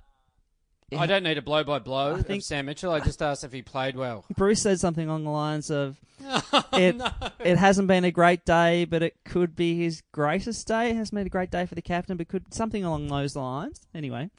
[0.95, 2.91] I don't need a blow by blow I of think- Sam Mitchell.
[2.91, 4.25] I just asked if he played well.
[4.35, 5.97] Bruce said something along the lines of,
[6.73, 7.01] "It
[7.39, 10.91] it hasn't been a great day, but it could be his greatest day.
[10.91, 13.81] It hasn't been a great day for the captain, but could something along those lines."
[13.95, 14.29] Anyway,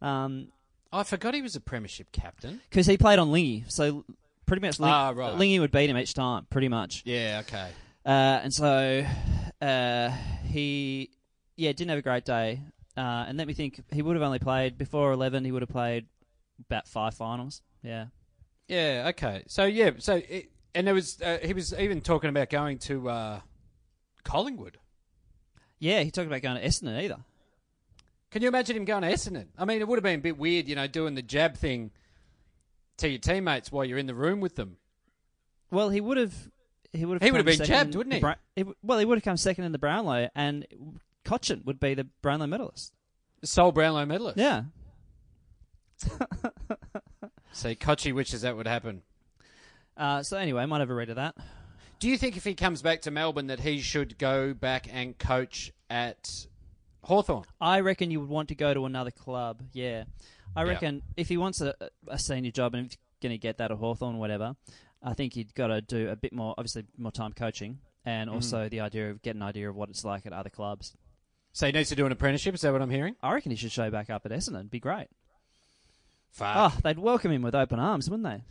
[0.00, 0.48] um,
[0.92, 2.60] I forgot he was a premiership captain.
[2.70, 4.04] because he played on Lingy, so
[4.46, 5.34] pretty much Ling- Ah, right.
[5.34, 7.02] Lingy would beat him each time, pretty much.
[7.04, 7.70] Yeah, okay.
[8.06, 9.04] Uh, and so
[9.60, 10.10] uh,
[10.44, 11.10] he,
[11.56, 12.60] yeah, didn't have a great day.
[12.98, 15.44] Uh, and let me think, he would have only played before eleven.
[15.44, 16.06] He would have played
[16.68, 17.62] about five finals.
[17.82, 18.06] Yeah.
[18.66, 19.44] Yeah, okay.
[19.46, 23.08] So yeah, so it, and there was uh, he was even talking about going to
[23.08, 23.40] uh,
[24.24, 24.78] Collingwood.
[25.78, 27.18] Yeah, he talked about going to Essendon either.
[28.30, 29.46] Can you imagine him going to Essendon?
[29.56, 31.92] I mean, it would have been a bit weird, you know, doing the jab thing
[32.98, 34.76] to your teammates while you're in the room with them.
[35.70, 36.34] Well, he would have.
[36.92, 37.22] He would have.
[37.22, 38.20] He would have been second jabbed, wouldn't he?
[38.20, 40.66] Bra- he w- well, he would have come second in the Brownlow, and
[41.28, 42.94] Cotchin would be the Brownlow medalist.
[43.40, 44.38] The sole Brownlow medalist.
[44.38, 44.62] Yeah.
[47.52, 49.02] See, Kochi wishes that would happen.
[49.96, 51.34] Uh, so anyway, I might have a read of that.
[51.98, 55.18] Do you think if he comes back to Melbourne that he should go back and
[55.18, 56.46] coach at
[57.02, 57.44] Hawthorn?
[57.60, 59.62] I reckon you would want to go to another club.
[59.72, 60.04] Yeah,
[60.54, 60.68] I Yeah.
[60.70, 61.74] reckon if he wants a,
[62.06, 64.54] a senior job and he's going to get that at Hawthorn or whatever,
[65.02, 68.68] I think he'd got to do a bit more, obviously more time coaching, and also
[68.68, 70.94] the idea of get an idea of what it's like at other clubs.
[71.52, 72.54] So he needs to do an apprenticeship.
[72.54, 73.16] Is that what I'm hearing?
[73.22, 74.56] I reckon he should show back up at Essendon.
[74.60, 75.08] It'd be great.
[76.30, 76.54] Fuck.
[76.56, 78.42] Oh, they'd welcome him with open arms, wouldn't they?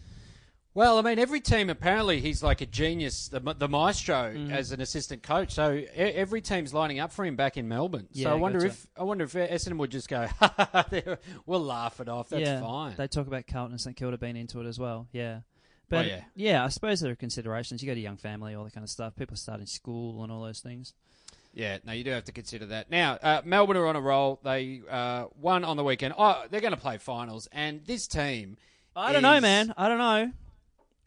[0.73, 4.51] Well, I mean, every team apparently he's like a genius, the, the maestro Mm.
[4.51, 5.51] as an assistant coach.
[5.53, 8.07] So e- every team's lining up for him back in Melbourne.
[8.11, 8.69] Yeah, so I wonder gotcha.
[8.71, 10.27] if I wonder if Essendon would just go,
[11.47, 12.29] we'll laugh it off.
[12.29, 12.93] That's yeah, fine.
[12.95, 15.07] They talk about Carlton and St Kilda being into it as well.
[15.11, 15.39] Yeah,
[15.89, 16.63] but Oh, yeah.
[16.63, 17.81] I suppose there are considerations.
[17.81, 19.15] You got a young family, all that kind of stuff.
[19.15, 20.93] People starting school and all those things.
[21.57, 22.91] Yeah, no, you do have to consider that.
[22.91, 24.39] Now, uh, Melbourne are on a roll.
[24.43, 26.13] They uh, won on the weekend.
[26.15, 28.57] Oh, they're going to play finals, and this team.
[28.95, 29.73] I don't know, man.
[29.75, 30.31] I don't know.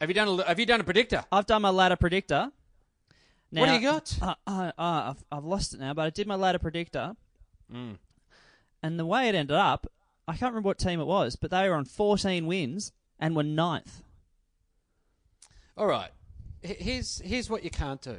[0.01, 1.23] Have you done a, Have you done a predictor?
[1.31, 2.51] I've done my ladder predictor.
[3.53, 4.17] Now, what do you got?
[4.21, 7.15] Uh, uh, uh, I've, I've lost it now, but I did my ladder predictor,
[7.73, 7.97] Mm.
[8.83, 9.87] and the way it ended up,
[10.27, 13.43] I can't remember what team it was, but they were on 14 wins and were
[13.43, 14.03] ninth.
[15.77, 16.11] All right.
[16.63, 18.17] H- Here's here's what you can't do.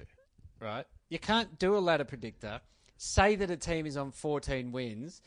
[0.61, 0.87] Right?
[1.13, 2.63] You can't do a ladder predictor.
[2.97, 5.21] Say that a team is on 14 wins,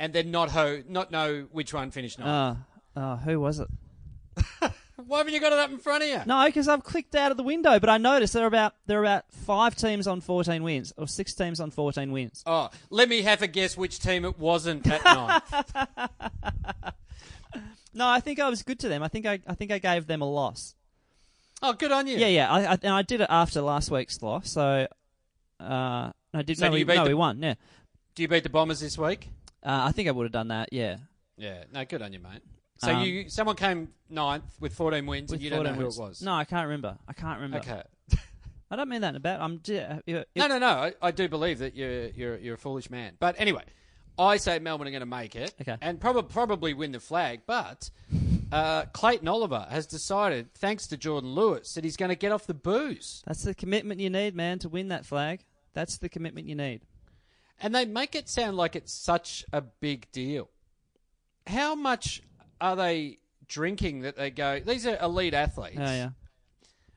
[0.00, 2.56] and then not ho not know which one finished ninth.
[2.96, 3.68] Uh, uh, who was it?
[4.96, 6.20] Why haven't you got it up in front of you?
[6.24, 9.00] No, because I've clicked out of the window, but I noticed there are about there
[9.00, 12.42] are about five teams on 14 wins, or six teams on 14 wins.
[12.46, 15.74] Oh, let me have a guess which team it wasn't at ninth.
[17.94, 19.02] No, I think I was good to them.
[19.02, 20.74] I think I, I think I gave them a loss.
[21.60, 22.16] Oh, good on you.
[22.16, 22.50] Yeah, yeah.
[22.50, 24.88] I, I, and I did it after last week's loss, so
[25.62, 26.58] uh, I did.
[26.58, 27.42] So no, we, you beat no the- we won.
[27.42, 27.54] Yeah,
[28.14, 29.28] Do you beat the Bombers this week?
[29.62, 30.72] uh, I think I would have done that.
[30.72, 30.96] Yeah,
[31.36, 31.64] Yeah.
[31.72, 32.42] No, good on you, mate.
[32.78, 35.82] So Um, you someone came ninth with 14 wins, with and you don't know 14
[35.82, 36.20] who it was.
[36.22, 36.98] No, I can't remember.
[37.06, 37.58] I can't remember.
[37.68, 37.82] Okay.
[38.70, 39.40] I don't mean that in a bad.
[39.40, 39.60] I'm.
[39.66, 40.66] It- No, no, no.
[40.68, 43.14] I, I do believe that you're you're you're a foolish man.
[43.20, 43.62] But anyway,
[44.18, 45.76] I say Melbourne are going to make it Okay.
[45.80, 47.42] and probably probably win the flag.
[47.46, 47.90] But
[48.50, 52.46] uh, Clayton Oliver has decided, thanks to Jordan Lewis, that he's going to get off
[52.46, 53.22] the booze.
[53.26, 55.44] That's the commitment you need, man, to win that flag.
[55.74, 56.80] That's the commitment you need.
[57.60, 60.48] and they make it sound like it's such a big deal.
[61.46, 62.22] How much
[62.60, 64.60] are they drinking that they go?
[64.60, 65.78] These are elite athletes.
[65.78, 66.10] Oh yeah.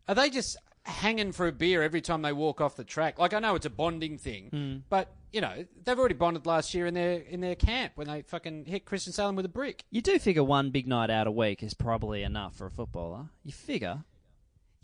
[0.07, 3.17] Are they just hanging for a beer every time they walk off the track?
[3.19, 4.77] Like I know it's a bonding thing, Hmm.
[4.89, 8.21] but you know they've already bonded last year in their in their camp when they
[8.21, 9.83] fucking hit Christian Salem with a brick.
[9.91, 13.29] You do figure one big night out a week is probably enough for a footballer.
[13.43, 14.03] You figure.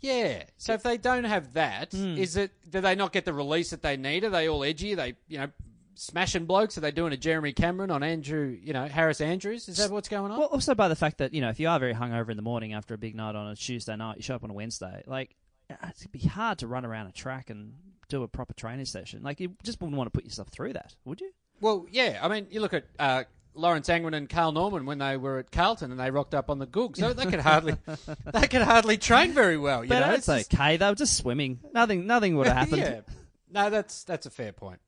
[0.02, 0.42] Yeah.
[0.58, 2.40] So if they don't have that, is Hmm.
[2.40, 2.50] it?
[2.68, 4.24] Do they not get the release that they need?
[4.24, 4.92] Are they all edgy?
[4.92, 5.48] Are they you know
[5.94, 6.76] smashing blokes?
[6.76, 8.56] Are they doing a Jeremy Cameron on Andrew?
[8.60, 9.68] You know Harris Andrews?
[9.68, 10.38] Is that what's going on?
[10.38, 12.42] Well, also by the fact that you know if you are very hungover in the
[12.42, 15.02] morning after a big night on a Tuesday night, you show up on a Wednesday.
[15.06, 15.36] Like
[15.70, 17.74] it'd be hard to run around a track and
[18.08, 19.22] do a proper training session.
[19.22, 21.30] Like you just wouldn't want to put yourself through that, would you?
[21.60, 22.18] Well, yeah.
[22.20, 23.22] I mean, you look at uh,
[23.54, 26.58] Laurence Angwin and Karl Norman when they were at Carlton and they rocked up on
[26.58, 27.76] the Goog, so they could hardly
[28.32, 29.82] they could hardly train very well.
[29.84, 30.76] You But know, It's just- okay.
[30.78, 31.60] They were just swimming.
[31.74, 32.06] Nothing.
[32.06, 32.78] Nothing would have happened.
[32.82, 33.00] yeah.
[33.50, 34.80] No, that's that's a fair point.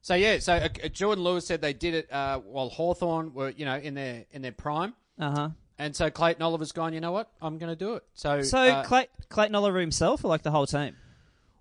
[0.00, 3.50] So yeah, so uh, uh, Jordan Lewis said they did it uh, while Hawthorn were
[3.50, 5.48] you know in their in their prime, Uh huh.
[5.78, 6.92] and so Clayton Oliver's gone.
[6.94, 7.30] You know what?
[7.42, 8.04] I'm going to do it.
[8.14, 10.96] So So uh, Clay, Clayton Oliver himself, or like the whole team?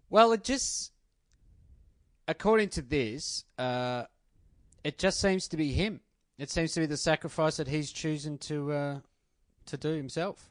[0.09, 0.91] Well, it just,
[2.27, 4.03] according to this, uh,
[4.83, 6.01] it just seems to be him.
[6.37, 8.99] It seems to be the sacrifice that he's choosing to uh,
[9.67, 10.49] to do himself.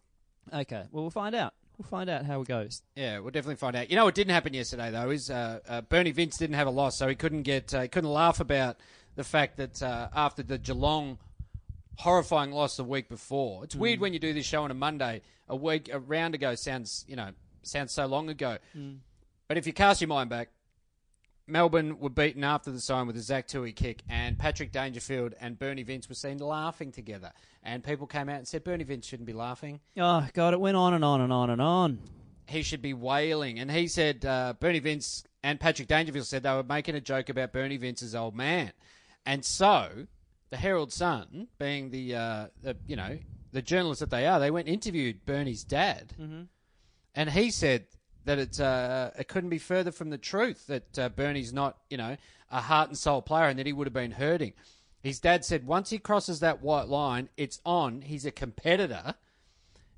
[0.53, 0.85] Okay.
[0.91, 1.55] Well, we'll find out.
[1.79, 2.83] We'll find out how it goes.
[2.95, 3.91] Yeah, we'll definitely find out.
[3.91, 6.71] You know what didn't happen yesterday though is uh, uh, Bernie Vince didn't have a
[6.71, 8.77] loss, so he couldn't get uh, he couldn't laugh about
[9.17, 11.19] the fact that uh, after the Geelong
[11.97, 13.65] horrifying loss the week before.
[13.65, 15.23] It's weird when you do this show on a Monday.
[15.49, 17.31] A week a round ago sounds you know
[17.63, 18.59] sounds so long ago,
[19.49, 20.49] but if you cast your mind back,
[21.47, 25.59] Melbourne were beaten after the sign with a Zach Tuohy kick, and Patrick Dangerfield and
[25.59, 27.33] Bernie Vince were seen laughing together.
[27.63, 30.77] And people came out and said Bernie Vince shouldn't be laughing Oh God, it went
[30.77, 31.99] on and on and on and on.
[32.47, 33.59] he should be wailing.
[33.59, 37.29] And he said, uh, Bernie Vince and Patrick Dangerfield said they were making a joke
[37.29, 38.73] about Bernie Vince's old man.
[39.27, 40.07] And so,
[40.51, 43.19] the Herald Sun, being the, uh, the you know,
[43.53, 46.15] the journalists that they are, they went and interviewed Bernie's dad.
[46.21, 46.43] Mm-hmm.
[47.15, 47.87] And he said
[48.25, 51.97] that it's, uh, it couldn't be further from the truth that uh, Bernie's not, you
[51.97, 52.17] know,
[52.51, 54.53] a heart and soul player and that he would have been hurting.
[55.03, 58.03] His dad said once he crosses that white line, it's on.
[58.03, 59.15] He's a competitor.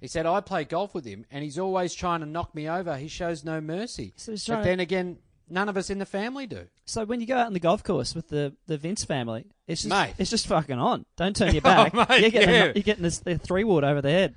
[0.01, 2.97] He said, I play golf with him, and he's always trying to knock me over.
[2.97, 4.13] He shows no mercy.
[4.17, 6.67] So but then again, none of us in the family do.
[6.85, 9.83] So when you go out on the golf course with the, the Vince family, it's
[9.83, 10.15] just Mate.
[10.19, 11.07] it's just fucking on.
[11.17, 11.95] Don't turn your back.
[11.95, 12.67] Oh, mate, you're getting yeah.
[12.67, 14.35] the, you're getting this, the three wood over the head.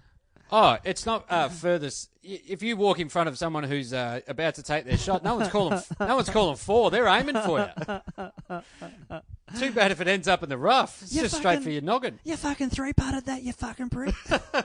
[0.51, 2.09] Oh, it's not uh, furthest.
[2.23, 5.35] If you walk in front of someone who's uh, about to take their shot, no
[5.35, 5.81] one's calling.
[5.99, 6.91] no one's calling four.
[6.91, 9.21] They're aiming for you.
[9.59, 11.01] Too bad if it ends up in the rough.
[11.01, 12.19] It's You just straight for your noggin.
[12.23, 14.15] You fucking three putted that, you fucking prick.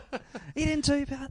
[0.55, 1.31] he didn't two putt.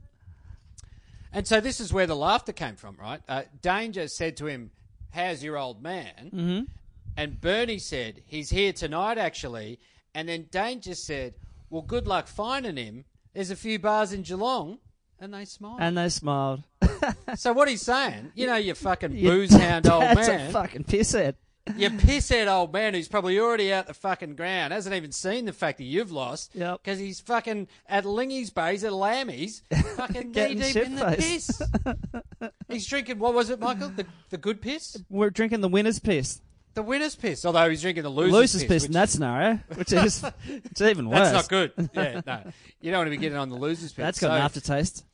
[1.32, 3.20] And so this is where the laughter came from, right?
[3.28, 4.70] Uh, Danger said to him,
[5.10, 6.60] "How's your old man?" Mm-hmm.
[7.16, 9.78] And Bernie said, "He's here tonight, actually."
[10.14, 11.34] And then Danger said,
[11.70, 13.04] "Well, good luck finding him.
[13.34, 14.78] There's a few bars in Geelong."
[15.20, 15.78] And they smiled.
[15.80, 16.64] And they smiled.
[17.36, 20.82] so what he's saying, you know, you fucking Your booze hound old man, a fucking
[20.84, 21.34] pisshead.
[21.76, 25.52] you pisshead old man who's probably already out the fucking ground, hasn't even seen the
[25.52, 26.80] fact that you've lost, Yep.
[26.82, 29.62] because he's fucking at Lingy's Bays at Lammy's,
[29.96, 31.62] fucking knee deep in the piss.
[32.68, 33.90] he's drinking what was it, Michael?
[33.90, 36.40] The the good piss, We're drinking the winner's piss.
[36.74, 37.44] The winner's piss.
[37.44, 39.58] Although he's drinking the loser's, Loser's piss, in which- that scenario, eh?
[39.74, 41.30] which is it's even worse.
[41.30, 41.72] That's not good.
[41.94, 43.96] Yeah, no, you don't want to be getting on the loser's piss.
[44.04, 45.04] That's got So- an aftertaste.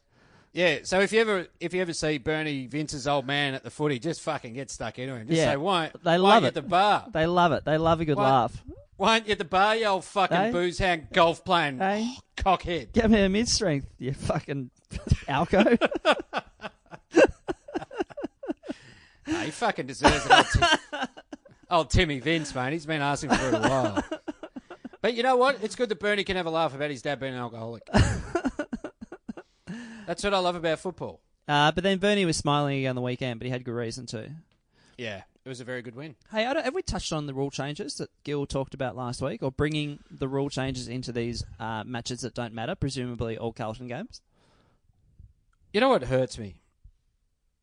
[0.55, 3.71] Yeah, so if you ever if you ever see Bernie Vince's old man at the
[3.71, 5.27] footy, just fucking get stuck into him.
[5.29, 5.53] Just Yeah.
[5.53, 6.49] say, why, They why love you it.
[6.49, 7.07] at the bar?
[7.12, 7.64] They love it.
[7.66, 8.64] They love a good laugh.
[8.97, 10.51] Why aren't you at the bar, you old fucking Hey?
[10.51, 12.09] booze hound golf playing Hey?
[12.37, 12.92] cockhead?
[12.92, 14.71] Get me a mid strength, you fucking
[15.29, 15.77] alco.
[19.27, 20.33] No, he fucking deserves it.
[20.33, 21.09] Old,
[21.70, 22.72] old Timmy Vince, mate.
[22.72, 24.04] He's been asking for it a while.
[25.00, 25.62] But you know what?
[25.62, 27.85] It's good that Bernie can have a laugh about his dad being an alcoholic.
[30.07, 31.20] That's what I love about football.
[31.46, 34.07] uh, but then Bernie was smiling again on the weekend, but he had good reason
[34.07, 34.28] to.
[34.96, 36.16] Yeah, it was a very good win.
[36.33, 39.22] Hey, I don't, have we touched on the rule changes that Gil talked about last
[39.22, 43.52] week, or bringing the rule changes into these uh, matches that don't matter, presumably all
[43.52, 44.20] Carlton games?
[45.72, 46.57] You know what hurts me?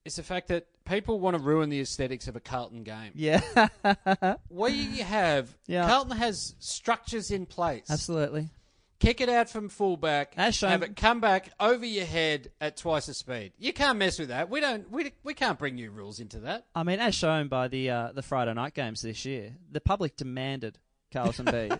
[0.06, 3.12] It's the fact that people want to ruin the aesthetics of a Carlton game.
[3.16, 3.42] Yeah,
[4.50, 5.88] We have Yeah.
[5.88, 7.86] Carlton has structures in place.
[7.90, 8.50] absolutely.
[8.98, 10.34] Kick it out from fullback.
[10.38, 13.52] As shown- have it come back over your head at twice the speed.
[13.60, 14.50] You can't mess with that.
[14.50, 14.90] We don't.
[14.90, 16.66] We, we can't bring new rules into that.
[16.74, 20.16] I mean, as shown by the uh, the Friday night games this year, the public
[20.16, 20.80] demanded
[21.12, 21.72] Carlton B,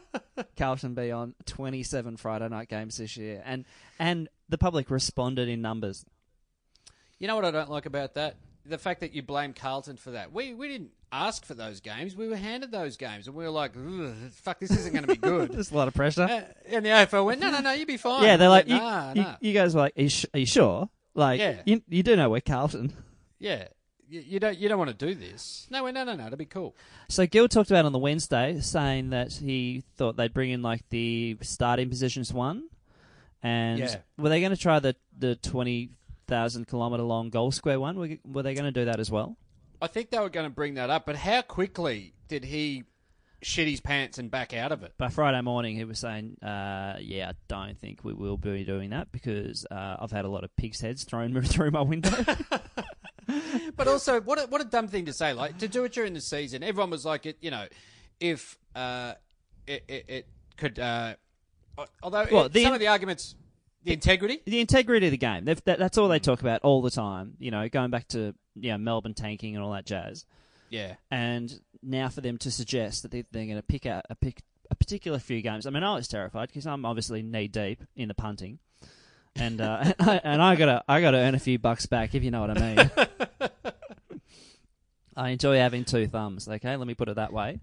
[0.58, 3.64] Carlton B on 27 Friday night games this year, and
[3.98, 6.06] and the public responded in numbers.
[7.18, 8.36] You know what I don't like about that?
[8.68, 10.32] The fact that you blame Carlton for that.
[10.34, 12.16] We we didn't ask for those games.
[12.16, 13.74] We were handed those games, and we were like,
[14.34, 16.24] "Fuck, this isn't going to be good." There's a lot of pressure.
[16.24, 18.78] Uh, and the AFL went, "No, no, no, you'll be fine." yeah, they're like, you,
[18.78, 20.90] "Nah, you, nah." you guys were like, are you, sh- are you sure?
[21.14, 21.62] Like, Yeah.
[21.66, 22.94] you, you do know we're Carlton.
[23.40, 23.68] yeah.
[24.08, 25.66] You, you don't you don't want to do this.
[25.72, 26.28] No, no, no, no.
[26.28, 26.76] It'll be cool.
[27.10, 30.84] So Gil talked about on the Wednesday, saying that he thought they'd bring in like
[30.92, 32.66] the starting positions one,
[33.42, 33.96] and Yeah.
[34.18, 35.90] were they going to try the the twenty
[36.28, 37.98] thousand kilometer long goal square one?
[37.98, 39.38] Were, were they going to do that as well?
[39.82, 42.84] I think they were going to bring that up, but how quickly did he
[43.42, 44.94] shit his pants and back out of it?
[44.98, 48.92] By Friday morning, he was saying, uh, "Yeah, I don't think we will be doing
[48.92, 52.12] that because uh, I've had a lot of pigs' heads thrown through my window."
[53.76, 55.34] But also, what a, what a dumb thing to say.
[55.34, 57.38] Like to do it during the season, everyone was like, it.
[57.42, 57.66] You know,
[58.20, 59.14] if uh,
[59.66, 60.78] it, it, it could.
[60.80, 61.16] Uh,
[62.04, 63.36] although Well, it- the- some of the arguments,
[63.86, 64.42] the integrity.
[64.46, 65.46] the integrity of the game.
[65.46, 67.36] That, that's all they talk about all the time.
[67.40, 70.26] You know, going back to you know Melbourne tanking and all that jazz.
[70.70, 74.16] Yeah, and now for them to suggest that they, they're going to pick out a
[74.16, 75.66] pick a particular few games.
[75.66, 78.60] I mean, I was terrified because I'm obviously knee deep in the punting,
[79.36, 82.42] and uh, and I gotta I gotta earn a few bucks back if you know
[82.42, 82.92] what I mean.
[85.18, 86.48] I enjoy having two thumbs.
[86.48, 87.60] Okay, let me put it that way.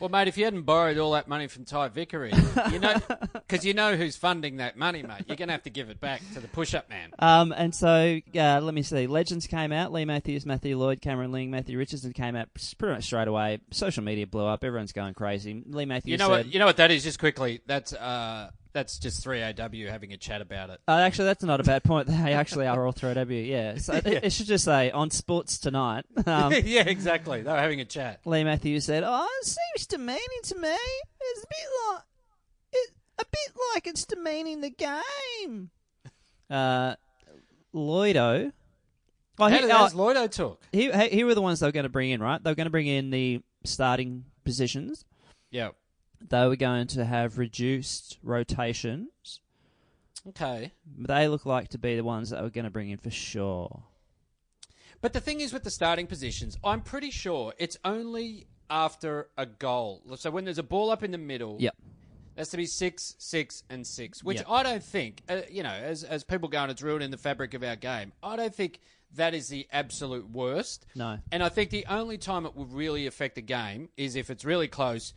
[0.00, 2.32] Well, mate, if you hadn't borrowed all that money from Ty Vickery,
[2.72, 2.94] you know,
[3.32, 6.00] because you know who's funding that money, mate, you're going to have to give it
[6.00, 7.10] back to the push-up man.
[7.18, 9.06] Um, and so uh, let me see.
[9.06, 9.92] Legends came out.
[9.92, 12.48] Leigh Matthews, Matthew Lloyd, Cameron Ling, Matthew Richardson came out
[12.78, 13.58] pretty much straight away.
[13.72, 14.64] Social media blew up.
[14.64, 15.62] Everyone's going crazy.
[15.66, 16.46] Leigh Matthews You know said, what?
[16.46, 17.04] You know what that is?
[17.04, 20.80] Just quickly, that's uh, that's just three AW having a chat about it.
[20.86, 22.08] Uh, actually, that's not a bad point.
[22.20, 23.42] They actually are all through W.
[23.42, 26.04] Yeah, so it, it should just say on Sports Tonight.
[26.26, 27.42] Um, yeah, exactly.
[27.42, 28.20] They were having a chat.
[28.24, 30.68] Leigh Matthews said, "Oh, it seems demeaning to me.
[31.20, 32.02] It's a bit like
[32.72, 35.70] it, a bit like it's demeaning the game."
[36.48, 36.94] Uh,
[37.74, 38.52] Lloydo.
[39.38, 40.62] Oh, How he, did oh, Lloydo talk?
[40.70, 42.42] he, he, he were the ones they were going to bring in, right?
[42.42, 45.04] They were going to bring in the starting positions.
[45.50, 45.70] Yeah.
[46.28, 49.40] They were going to have reduced rotations.
[50.28, 50.72] Okay.
[50.98, 53.84] They look like to be the ones that were going to bring in for sure.
[55.00, 59.46] But the thing is with the starting positions, I'm pretty sure it's only after a
[59.46, 60.02] goal.
[60.16, 61.74] So when there's a ball up in the middle, Yep.
[62.36, 64.22] that's to be six, six, and six.
[64.22, 64.46] Which Yep.
[64.50, 67.16] I don't think, uh, you know, as as people go and it's ruined in the
[67.16, 68.12] fabric of our game.
[68.22, 68.80] I don't think
[69.14, 70.86] that is the absolute worst.
[70.94, 71.18] No.
[71.32, 74.44] And I think the only time it would really affect the game is if it's
[74.44, 75.14] really close.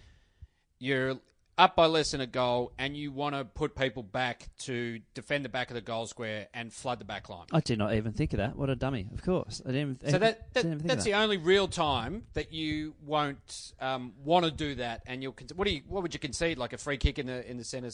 [0.83, 1.15] You're
[1.57, 5.45] up by less than a goal, and you want to put people back to defend
[5.45, 7.45] the back of the goal square and flood the back line.
[7.53, 8.57] I did not even think of that.
[8.57, 9.07] What a dummy!
[9.13, 10.01] Of course, I didn't.
[10.09, 14.51] So that, that didn't that's the only real time that you won't um, want to
[14.51, 15.37] do that, and you'll.
[15.55, 15.83] What do you?
[15.87, 16.57] What would you concede?
[16.57, 17.91] Like a free kick in the in the center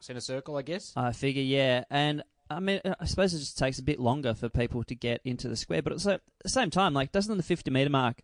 [0.00, 0.94] center circle, I guess.
[0.96, 4.48] I figure, yeah, and I mean, I suppose it just takes a bit longer for
[4.48, 7.70] people to get into the square, but at the same time, like, doesn't the fifty
[7.70, 8.22] meter mark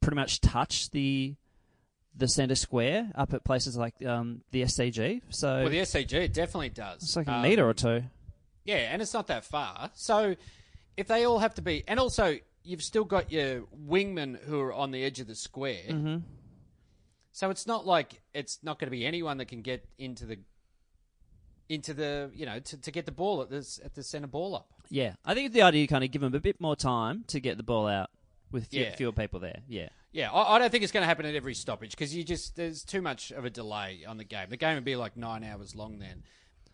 [0.00, 1.34] pretty much touch the
[2.20, 5.22] the center square up at places like um, the SCG?
[5.30, 7.02] So Well, the SCG it definitely does.
[7.02, 8.04] it's like a Um, meter or two.
[8.64, 9.90] Yeah, and it's not that far.
[9.94, 10.36] So
[10.96, 14.72] if they all have to be, and also you've still got your wingmen who are
[14.72, 15.82] on the edge of the square.
[15.88, 16.18] Mm-hmm.
[17.32, 20.38] So it's not like it's not going to be anyone that can get into the
[21.68, 24.54] into the you know to, to get the ball at this at the center ball
[24.54, 24.68] up.
[24.90, 27.56] Yeah, I think the idea kind of give them a bit more time to get
[27.56, 28.10] the ball out
[28.50, 28.96] with few, Yeah.
[28.96, 29.60] fewer people there.
[29.68, 29.88] Yeah.
[30.12, 32.56] Yeah, I, I don't think it's going to happen at every stoppage because you just
[32.56, 34.46] there's too much of a delay on the game.
[34.48, 36.24] The game would be like nine hours long then,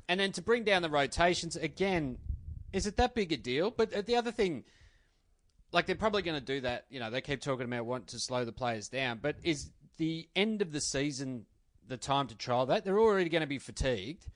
[0.09, 2.19] and then to bring down the rotations again,
[2.73, 3.71] is it that big a deal?
[3.71, 4.65] But uh, the other thing,
[5.73, 6.87] like they're probably going to do that.
[6.89, 10.29] You know, they keep talking about wanting to slow the players down, but is the
[10.35, 11.47] end of the season
[11.87, 12.85] the time to trial that?
[12.85, 14.27] They're already going to be fatigued.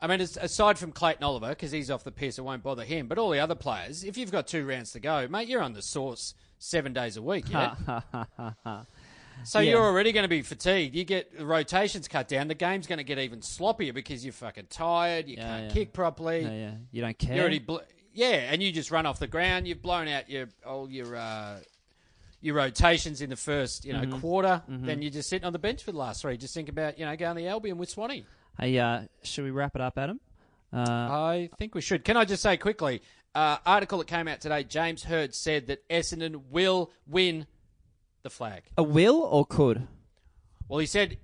[0.00, 3.08] I mean, aside from Clayton Oliver, because he's off the piss, it won't bother him.
[3.08, 5.72] But all the other players, if you've got two rounds to go, mate, you're on
[5.72, 7.46] the source seven days a week.
[7.50, 7.74] Yeah?
[9.44, 9.72] So Yeah.
[9.72, 10.94] you're already going to be fatigued.
[10.94, 12.48] You get the rotations cut down.
[12.48, 15.28] The game's going to get even sloppier because you're fucking tired.
[15.28, 15.72] You Yeah, can't yeah.
[15.72, 16.40] kick properly.
[16.40, 16.70] Yeah, yeah.
[16.90, 17.34] You don't care.
[17.34, 17.76] You're already bl-
[18.14, 19.68] yeah, and you just run off the ground.
[19.68, 21.58] You've blown out your all your uh,
[22.40, 24.20] your rotations in the first you know Mm-hmm.
[24.20, 24.62] quarter.
[24.68, 26.38] Then you're just sitting on the bench for the last three.
[26.38, 28.24] Just think about you know going to the Albion with Swanee.
[28.58, 30.18] Hey, uh, should we wrap it up, Adam?
[30.72, 32.04] Uh, I think we should.
[32.06, 33.02] Can I just say quickly?
[33.36, 34.64] Uh, article that came out today.
[34.64, 37.46] James Hird said that Essendon will win
[38.22, 38.62] the flag.
[38.78, 39.86] a will or could?
[40.68, 41.18] Well, he said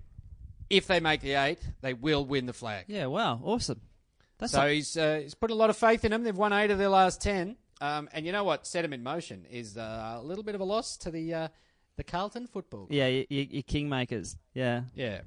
[0.68, 2.84] if they make the eight, they will win the flag.
[2.88, 3.06] Yeah.
[3.06, 3.40] Wow.
[3.42, 3.80] Awesome.
[4.38, 6.22] That's So a- he's uh, he's put a lot of faith in them.
[6.22, 9.02] They've won eight of their last ten, um, and you know what set them in
[9.02, 11.48] motion is uh, a little bit of a loss to the uh,
[11.96, 12.88] the Carlton football.
[12.90, 13.06] yeah.
[13.06, 14.36] You, you, you kingmakers.
[14.54, 14.82] Yeah.
[14.94, 15.20] Yeah.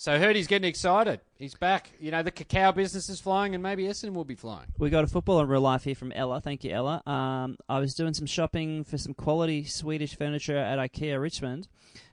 [0.00, 1.20] So he's getting excited.
[1.38, 1.90] He's back.
[2.00, 4.68] You know, the cacao business is flying, and maybe Essendon will be flying.
[4.78, 6.40] We got a football in real life here from Ella.
[6.40, 7.02] Thank you, Ella.
[7.04, 11.68] Um, I was doing some shopping for some quality Swedish furniture at IKEA Richmond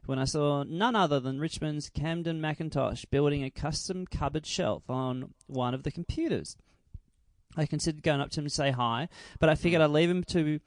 [0.06, 5.34] when I saw none other than Richmond's Kamdyn McIntosh building a custom cupboard shelf on
[5.46, 6.58] one of the computers.
[7.56, 9.08] I considered going up to him to say hi,
[9.40, 10.60] but I figured I'd leave him to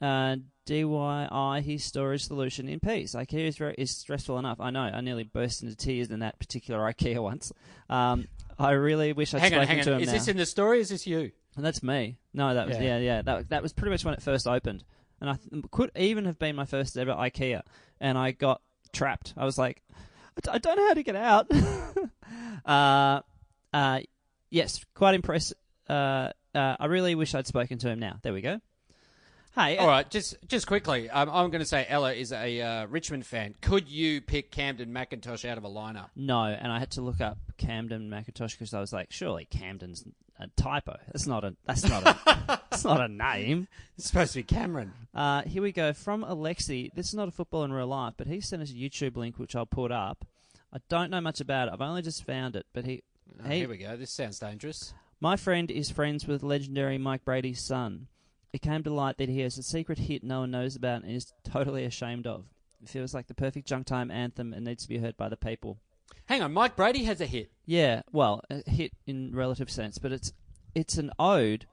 [0.00, 0.36] uh,
[0.66, 3.14] DIY his storage solution in peace.
[3.14, 4.60] IKEA is, very, is stressful enough.
[4.60, 4.80] I know.
[4.82, 7.52] I nearly burst into tears in that particular IKEA once.
[7.88, 8.26] Um,
[8.58, 9.96] I really wish I'd hang on, spoken hang to on.
[9.96, 10.12] him Is now.
[10.12, 10.80] this in the story?
[10.80, 11.32] Is this you?
[11.56, 12.18] And that's me.
[12.32, 12.82] No, that was Yeah.
[12.82, 13.22] yeah, yeah.
[13.22, 14.84] That that was pretty much when it first opened,
[15.20, 17.62] and I th- could even have been my first ever IKEA,
[18.00, 18.60] and I got
[18.92, 19.34] trapped.
[19.36, 19.82] I was like,
[20.36, 21.50] I, d- I don't know how to get out.
[22.64, 23.20] uh,
[23.72, 24.00] uh,
[24.50, 25.54] yes, quite impressed.
[25.88, 28.18] Uh, uh, I really wish I'd spoken to him now.
[28.22, 28.60] There we go.
[29.54, 32.60] Hey, uh, All right, just just quickly, um, I'm going to say Ella is a
[32.60, 33.54] uh, Richmond fan.
[33.60, 36.10] Could you pick Kamdyn McIntosh out of a lineup?
[36.14, 40.04] no, and I had to look up Kamdyn McIntosh because I was like, surely Camden's
[40.38, 40.96] a typo.
[41.08, 41.56] That's not a.
[41.66, 42.60] That's not a.
[42.70, 43.66] that's not a name.
[43.98, 44.92] It's supposed to be Cameron.
[45.14, 46.92] Uh, here we go from Alexi.
[46.94, 49.36] This is not a football in real life, but he sent us a YouTube link
[49.38, 50.24] which I'll put up.
[50.72, 51.74] I don't know much about it.
[51.74, 53.02] I've only just found it, but he,
[53.44, 53.96] Oh, he here we go.
[53.96, 54.94] This sounds dangerous.
[55.20, 58.06] my friend is friends with legendary Mike Brady's son.
[58.52, 61.12] It came to light that he has a secret hit no one knows about and
[61.12, 62.46] is totally ashamed of.
[62.82, 65.36] It feels like the perfect junk time anthem and needs to be heard by the
[65.36, 65.78] people.
[66.26, 67.50] Hang on, Mike Brady has a hit.
[67.66, 70.32] Yeah, well, a hit in relative sense, but it's
[70.74, 71.66] it's an ode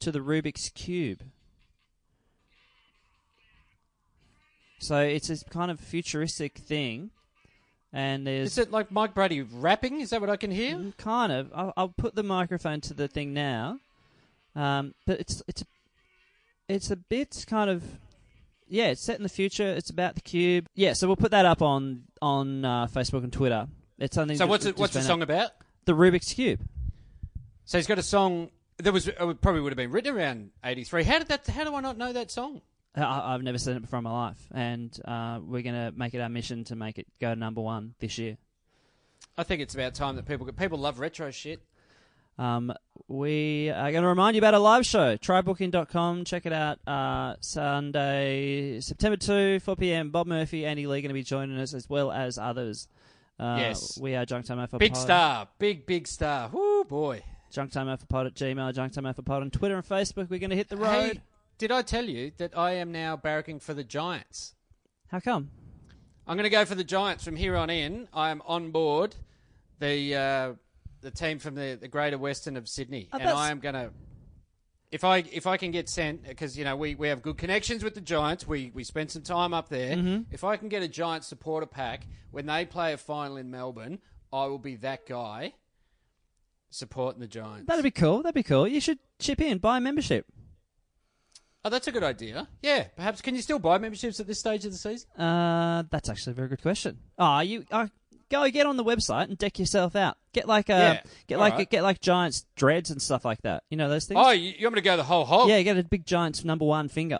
[0.00, 1.22] to the Rubik's cube.
[4.78, 7.10] So it's a kind of futuristic thing,
[7.92, 10.00] and there's Is it like Mike Brady rapping?
[10.00, 10.76] Is that what I can hear?
[10.76, 11.50] Mm, kind of.
[11.54, 13.78] I'll, I'll put the microphone to the thing now,
[14.56, 15.64] um, but it's it's
[16.72, 17.82] it's a bit kind of
[18.68, 18.88] yeah.
[18.88, 19.68] It's set in the future.
[19.68, 20.66] It's about the cube.
[20.74, 23.66] Yeah, so we'll put that up on on uh, Facebook and Twitter.
[23.98, 24.36] It's something.
[24.36, 25.28] So what's it, what's the song up.
[25.28, 25.50] about?
[25.84, 26.60] The Rubik's cube.
[27.64, 31.04] So he's got a song that was uh, probably would have been written around '83.
[31.04, 31.46] How did that?
[31.46, 32.62] How do I not know that song?
[32.94, 36.14] I, I've never seen it before in my life, and uh, we're going to make
[36.14, 38.36] it our mission to make it go number one this year.
[39.36, 41.62] I think it's about time that people people love retro shit.
[42.42, 42.72] Um,
[43.06, 45.16] we are going to remind you about a live show.
[45.16, 46.24] Trybooking.com.
[46.24, 46.78] Check it out.
[46.86, 50.10] Uh, Sunday, September 2, 4 p.m.
[50.10, 52.88] Bob Murphy, Andy Lee going to be joining us as well as others.
[53.38, 53.96] Uh, Yes.
[54.00, 55.02] We are Junk Time Alpha Big Pod.
[55.02, 56.48] star, big big star.
[56.48, 57.22] Whoo boy.
[57.50, 60.28] Junk Time Alpha Pod at Gmail, Junk Time Alpha Pod on Twitter and Facebook.
[60.28, 60.88] We're going to hit the road.
[61.16, 61.20] Hey,
[61.58, 64.54] did I tell you that I am now barracking for the Giants?
[65.08, 65.50] How come?
[66.26, 68.08] I'm going to go for the Giants from here on in.
[68.12, 69.14] I am on board
[69.80, 70.52] the uh,
[71.02, 73.90] the team from the, the Greater Western of Sydney, Oh, and I am going to.
[74.90, 77.82] If I if I can get sent because you know we, we have good connections
[77.82, 79.96] with the Giants, we we spent some time up there.
[79.96, 80.22] Mm-hmm.
[80.32, 84.00] If I can get a Giants supporter pack when they play a final in Melbourne,
[84.32, 85.54] I will be that guy
[86.70, 87.66] supporting the Giants.
[87.68, 88.22] That'd be cool.
[88.22, 88.66] That'd be cool.
[88.68, 90.26] You should chip in, buy a membership.
[91.64, 92.48] oh, that's a good idea.
[92.62, 95.08] Yeah, perhaps can you still buy memberships at this stage of the season?
[95.18, 96.98] Uh, that's actually a very good question.
[97.18, 97.86] Ah, you uh,
[98.30, 100.16] go get on the website and deck yourself out.
[100.32, 101.70] Get like a Yeah, get like alright.
[101.70, 103.64] get like Giants dreads and stuff like that.
[103.70, 104.18] You know those things.
[104.22, 105.48] Oh, you, you want me to go the whole hog?
[105.48, 107.18] yeah, get a big Giants number one finger.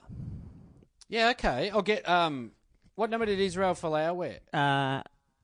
[1.08, 1.70] Yeah, okay.
[1.70, 2.52] I'll get um.
[2.94, 4.38] What number did Israel Folau wear?
[4.52, 5.02] Uh,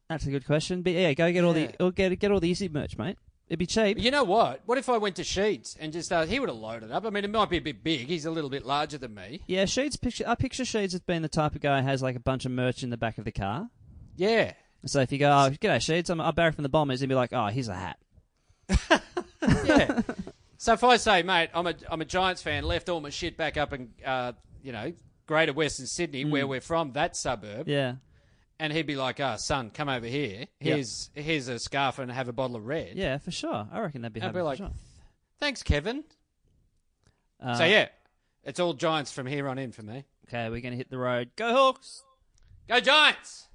[0.09, 0.83] that's a good question.
[0.83, 1.69] But yeah, go get all Yeah.
[1.79, 3.16] the or get get all the easy merch, mate.
[3.49, 3.99] It'd be cheap.
[3.99, 4.61] You know what?
[4.66, 7.07] What if I went to Sheeds and just uh, he would have loaded up?
[7.07, 8.07] I mean, it might be a bit big.
[8.07, 9.41] He's a little bit larger than me.
[9.47, 10.25] Yeah, Sheeds picture.
[10.27, 12.53] I picture Sheeds as being the type of guy who has like a bunch of
[12.53, 13.71] merch in the back of the car.
[14.16, 14.53] Yeah.
[14.87, 17.14] So if you go, oh, g'day Sheeds, I'm, I'm Barry from the Bombers, he'd be
[17.14, 17.99] like, oh, here's a hat.
[19.64, 20.03] Yeah.
[20.59, 23.37] so if I say, mate, I'm a I'm a Giants fan, left all my shit
[23.37, 24.93] back up in uh, you know
[25.26, 27.68] Greater Western Sydney, where we're from, that suburb.
[27.68, 27.95] Yeah,
[28.59, 30.47] and he'd be like, "Ah, son, come over here.
[30.59, 33.68] Here's here's a scarf and have a bottle of red." yeah, for sure.
[33.70, 34.20] I reckon that'd be.
[34.20, 34.70] I'd be for like, sure.
[35.39, 36.05] "Thanks, Kevin."
[37.41, 37.89] Uh, so yeah,
[38.45, 40.05] it's all Giants from here on in for me.
[40.29, 41.31] Okay, we're gonna hit the road.
[41.37, 42.03] Go Hawks!
[42.68, 43.48] Go Giants!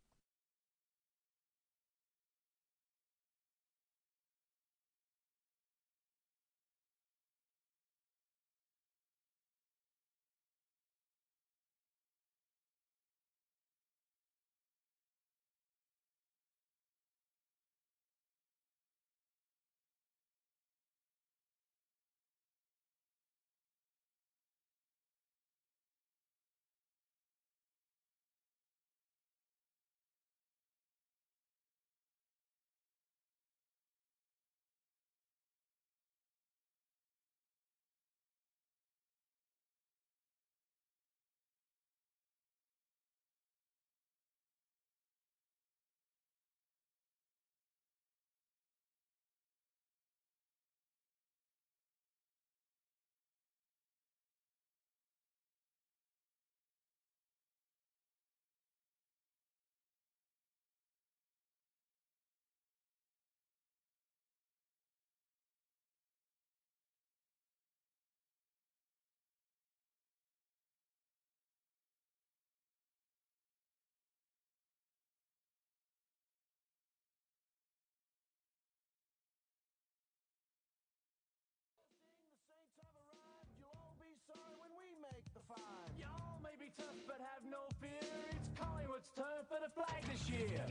[86.77, 88.09] Tough, but have no fear.
[88.31, 90.65] It's Collingwood's turn for the flag this year.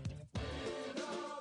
[0.96, 1.40] Mom